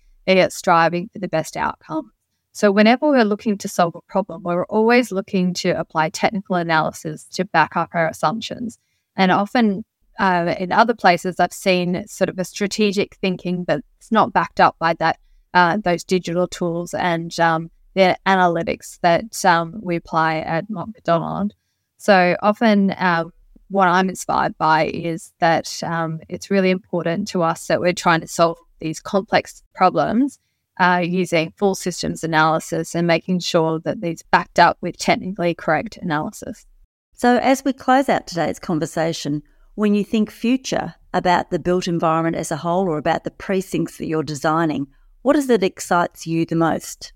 striving 0.48 1.08
for 1.12 1.18
the 1.18 1.28
best 1.28 1.56
outcome. 1.56 2.12
So, 2.52 2.70
whenever 2.70 3.08
we're 3.08 3.24
looking 3.24 3.58
to 3.58 3.68
solve 3.68 3.96
a 3.96 4.00
problem, 4.02 4.42
we're 4.44 4.66
always 4.66 5.10
looking 5.10 5.54
to 5.54 5.70
apply 5.70 6.10
technical 6.10 6.56
analysis 6.56 7.24
to 7.32 7.44
back 7.44 7.76
up 7.76 7.90
our 7.94 8.08
assumptions. 8.08 8.78
And 9.16 9.32
often 9.32 9.84
uh, 10.18 10.54
in 10.58 10.72
other 10.72 10.94
places, 10.94 11.40
I've 11.40 11.52
seen 11.52 12.06
sort 12.06 12.28
of 12.30 12.38
a 12.38 12.44
strategic 12.44 13.16
thinking, 13.16 13.64
but 13.64 13.80
it's 13.98 14.12
not 14.12 14.32
backed 14.32 14.60
up 14.60 14.76
by 14.78 14.94
that 14.94 15.18
uh, 15.52 15.78
those 15.78 16.04
digital 16.04 16.48
tools 16.48 16.94
and 16.94 17.38
um, 17.40 17.70
the 17.94 18.16
analytics 18.26 18.98
that 19.02 19.44
um, 19.44 19.80
we 19.82 19.96
apply 19.96 20.38
at 20.38 20.68
Mott 20.68 20.88
MacDonald. 20.88 21.54
So 21.96 22.36
often, 22.42 22.94
um, 22.98 23.32
what 23.68 23.88
I'm 23.88 24.08
inspired 24.08 24.58
by 24.58 24.86
is 24.86 25.32
that 25.40 25.82
um, 25.82 26.20
it's 26.28 26.50
really 26.50 26.70
important 26.70 27.28
to 27.28 27.42
us 27.42 27.66
that 27.68 27.80
we're 27.80 27.92
trying 27.92 28.20
to 28.20 28.26
solve 28.26 28.58
these 28.84 29.00
complex 29.00 29.62
problems 29.74 30.38
uh, 30.78 31.02
using 31.02 31.52
full 31.56 31.74
systems 31.74 32.22
analysis 32.22 32.94
and 32.94 33.06
making 33.06 33.38
sure 33.38 33.80
that 33.80 34.00
these 34.02 34.22
backed 34.30 34.58
up 34.58 34.76
with 34.82 34.98
technically 34.98 35.54
correct 35.54 35.96
analysis. 35.96 36.66
So, 37.14 37.38
as 37.38 37.64
we 37.64 37.72
close 37.72 38.08
out 38.08 38.26
today's 38.26 38.58
conversation, 38.58 39.42
when 39.74 39.94
you 39.94 40.04
think 40.04 40.30
future 40.30 40.94
about 41.14 41.50
the 41.50 41.58
built 41.58 41.88
environment 41.88 42.36
as 42.36 42.50
a 42.50 42.56
whole 42.56 42.88
or 42.88 42.98
about 42.98 43.24
the 43.24 43.30
precincts 43.30 43.98
that 43.98 44.06
you're 44.06 44.22
designing, 44.22 44.86
what 45.22 45.36
is 45.36 45.48
it 45.48 45.60
that 45.60 45.66
excites 45.66 46.26
you 46.26 46.44
the 46.44 46.56
most? 46.56 47.12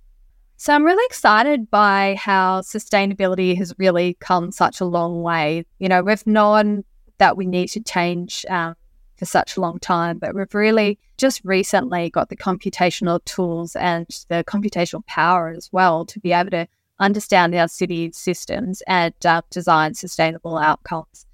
So 0.57 0.73
I'm 0.73 0.85
really 0.85 1.05
excited 1.07 1.71
by 1.71 2.17
how 2.19 2.63
sustainability 2.63 3.57
has 3.59 3.75
really 3.79 4.17
come 4.21 4.51
such 4.51 4.81
a 4.81 4.87
long 4.87 5.23
way. 5.23 5.65
You 5.79 5.89
know, 5.89 6.03
we've 6.03 6.27
known 6.27 6.85
that 7.19 7.37
we 7.37 7.47
need 7.47 7.69
to 7.69 7.81
change 7.81 8.47
um, 8.49 8.75
for 9.19 9.25
such 9.25 9.57
a 9.57 9.61
long 9.61 9.79
time, 9.79 10.19
but 10.19 10.35
we've 10.35 10.55
really 10.55 10.99
just 11.17 11.41
recently 11.45 12.09
got 12.11 12.29
the 12.29 12.37
computational 12.37 13.23
tools 13.25 13.75
and 13.77 14.07
the 14.29 14.45
computational 14.45 15.05
power 15.07 15.49
as 15.49 15.69
well 15.73 16.05
to 16.07 16.21
be 16.21 16.33
able 16.33 16.51
to 16.51 16.69
understand 17.01 17.55
our 17.55 17.69
city 17.69 18.11
systems 18.13 18.83
and 18.87 19.15
uh, 19.25 19.43
design 19.51 19.95
sustainable 19.95 20.57
outcomes. 20.57 21.27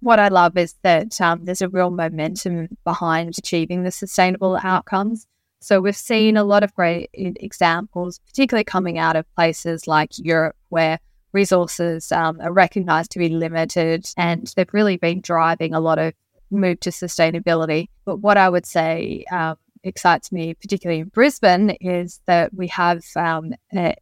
What 0.00 0.18
I 0.18 0.28
love 0.28 0.56
is 0.56 0.74
that 0.82 1.20
um, 1.20 1.44
there's 1.44 1.62
a 1.62 1.68
real 1.68 1.90
momentum 1.90 2.76
behind 2.84 3.34
achieving 3.38 3.84
the 3.84 3.90
sustainable 3.90 4.58
outcomes. 4.62 5.26
So 5.60 5.80
we've 5.80 5.96
seen 5.96 6.36
a 6.36 6.42
lot 6.42 6.64
of 6.64 6.74
great 6.74 7.08
examples, 7.12 8.18
particularly 8.26 8.64
coming 8.64 8.98
out 8.98 9.14
of 9.14 9.32
places 9.36 9.86
like 9.86 10.10
Europe, 10.18 10.56
where 10.70 10.98
resources 11.32 12.10
um, 12.10 12.40
are 12.40 12.52
recognized 12.52 13.12
to 13.12 13.18
be 13.18 13.28
limited 13.28 14.06
and 14.16 14.52
they've 14.56 14.74
really 14.74 14.96
been 14.96 15.20
driving 15.20 15.72
a 15.72 15.80
lot 15.80 15.98
of 15.98 16.14
move 16.52 16.80
to 16.80 16.90
sustainability. 16.90 17.88
But 18.04 18.16
what 18.16 18.36
I 18.36 18.48
would 18.48 18.66
say 18.66 19.24
um, 19.30 19.56
excites 19.84 20.32
me, 20.32 20.54
particularly 20.54 21.00
in 21.00 21.08
Brisbane, 21.08 21.70
is 21.80 22.20
that 22.26 22.54
we 22.54 22.68
have 22.68 23.02
um, 23.16 23.54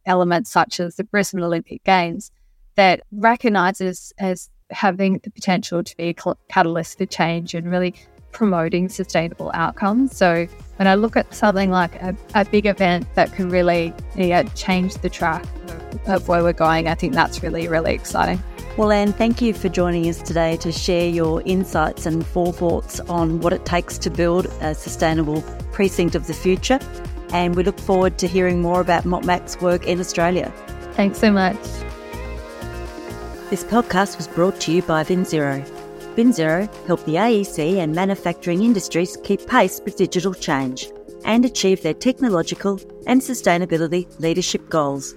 elements 0.05 0.51
such 0.51 0.79
as 0.79 0.95
the 0.95 1.03
Brisbane 1.03 1.43
Olympic 1.43 1.83
Games 1.83 2.31
that 2.75 3.01
recognizes 3.11 4.13
as 4.17 4.49
having 4.69 5.19
the 5.23 5.31
potential 5.31 5.83
to 5.83 5.97
be 5.97 6.09
a 6.09 6.35
catalyst 6.49 6.97
for 6.97 7.05
change 7.05 7.53
and 7.53 7.69
really 7.69 7.93
promoting 8.31 8.87
sustainable 8.87 9.51
outcomes. 9.53 10.15
So 10.15 10.47
when 10.77 10.87
I 10.87 10.95
look 10.95 11.17
at 11.17 11.33
something 11.33 11.69
like 11.69 11.95
a, 11.95 12.15
a 12.33 12.45
big 12.45 12.65
event 12.65 13.05
that 13.15 13.33
can 13.33 13.49
really 13.49 13.93
yeah, 14.15 14.43
change 14.43 14.95
the 14.95 15.09
track 15.09 15.45
of 16.07 16.27
where 16.27 16.41
we're 16.41 16.53
going, 16.53 16.87
I 16.87 16.95
think 16.95 17.13
that's 17.13 17.43
really, 17.43 17.67
really 17.67 17.93
exciting. 17.93 18.41
Well, 18.81 18.91
Anne, 18.91 19.13
thank 19.13 19.43
you 19.43 19.53
for 19.53 19.69
joining 19.69 20.09
us 20.09 20.23
today 20.23 20.57
to 20.57 20.71
share 20.71 21.07
your 21.07 21.43
insights 21.43 22.07
and 22.07 22.25
forethoughts 22.25 22.99
on 23.01 23.39
what 23.39 23.53
it 23.53 23.63
takes 23.63 23.99
to 23.99 24.09
build 24.09 24.47
a 24.59 24.73
sustainable 24.73 25.43
precinct 25.71 26.15
of 26.15 26.25
the 26.25 26.33
future. 26.33 26.79
And 27.31 27.55
we 27.55 27.61
look 27.61 27.77
forward 27.77 28.17
to 28.17 28.27
hearing 28.27 28.59
more 28.59 28.81
about 28.81 29.03
MottMac's 29.03 29.61
work 29.61 29.85
in 29.85 29.99
Australia. 29.99 30.51
Thanks 30.93 31.19
so 31.19 31.31
much. 31.31 31.61
This 33.51 33.63
podcast 33.63 34.17
was 34.17 34.27
brought 34.27 34.59
to 34.61 34.71
you 34.71 34.81
by 34.81 35.03
VinZero. 35.03 35.63
VinZero 36.15 36.87
help 36.87 37.05
the 37.05 37.17
AEC 37.17 37.77
and 37.77 37.93
manufacturing 37.93 38.63
industries 38.63 39.15
keep 39.23 39.45
pace 39.45 39.79
with 39.85 39.95
digital 39.95 40.33
change 40.33 40.89
and 41.23 41.45
achieve 41.45 41.83
their 41.83 41.93
technological 41.93 42.81
and 43.05 43.21
sustainability 43.21 44.07
leadership 44.19 44.67
goals. 44.71 45.13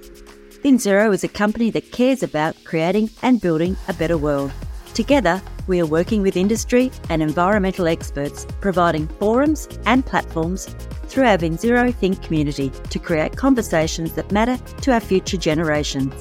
VinZero 0.65 1.13
is 1.13 1.23
a 1.23 1.29
company 1.29 1.69
that 1.73 1.93
cares 1.93 2.23
about 2.23 2.57
creating 2.65 3.11
and 3.21 3.39
building 3.39 3.77
a 3.87 3.93
better 3.93 4.17
world. 4.17 4.51
Together, 4.95 5.43
we 5.67 5.79
are 5.79 5.85
working 5.85 6.23
with 6.23 6.39
industry 6.39 6.91
and 7.11 7.23
environmental 7.23 7.87
experts, 7.87 8.47
providing 8.63 9.07
forums 9.07 9.69
and 9.85 10.07
platforms 10.07 10.75
through 11.03 11.27
our 11.27 11.37
VinZero 11.37 11.95
Think 11.95 12.23
community 12.23 12.73
to 12.89 12.99
create 12.99 13.37
conversations 13.37 14.15
that 14.15 14.33
matter 14.33 14.57
to 14.81 14.93
our 14.95 15.01
future 15.01 15.37
generations. 15.37 16.15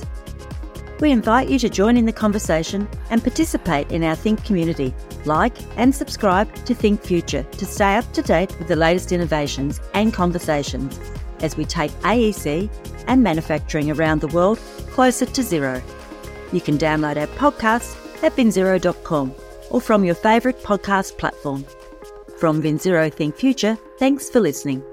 We 1.00 1.12
invite 1.12 1.48
you 1.48 1.58
to 1.60 1.70
join 1.70 1.96
in 1.96 2.06
the 2.06 2.12
conversation 2.12 2.90
and 3.12 3.24
participate 3.24 3.94
in 3.94 4.04
our 4.04 4.16
Think 4.16 4.44
community. 4.44 4.94
Like 5.24 5.56
and 5.78 5.96
subscribe 5.96 6.54
to 6.66 6.76
Think 6.76 7.02
Future 7.02 7.44
to 7.44 7.66
stay 7.66 7.96
up 7.96 8.12
to 8.12 8.22
date 8.22 8.60
with 8.60 8.68
the 8.68 8.76
latest 8.76 9.14
innovations 9.14 9.80
and 9.94 10.14
conversations 10.14 11.00
as 11.44 11.56
we 11.58 11.66
take 11.66 11.92
AEC 12.02 12.70
and 13.08 13.22
manufacturing 13.22 13.92
around 13.92 14.22
the 14.22 14.28
world 14.30 14.58
closer 14.92 15.26
to 15.26 15.44
zero. 15.44 15.82
You 16.52 16.62
can 16.62 16.78
download 16.78 17.18
our 17.18 17.28
podcast 17.28 18.24
at 18.24 18.36
vinzero.com 18.36 19.34
or 19.70 19.82
from 19.82 20.04
your 20.04 20.16
favourite 20.16 20.60
podcast 20.64 21.18
platform. 21.18 21.66
From 22.38 22.62
VinZero 22.62 23.14
Think 23.14 23.36
Future, 23.36 23.78
thanks 23.98 24.30
for 24.30 24.40
listening. 24.40 24.84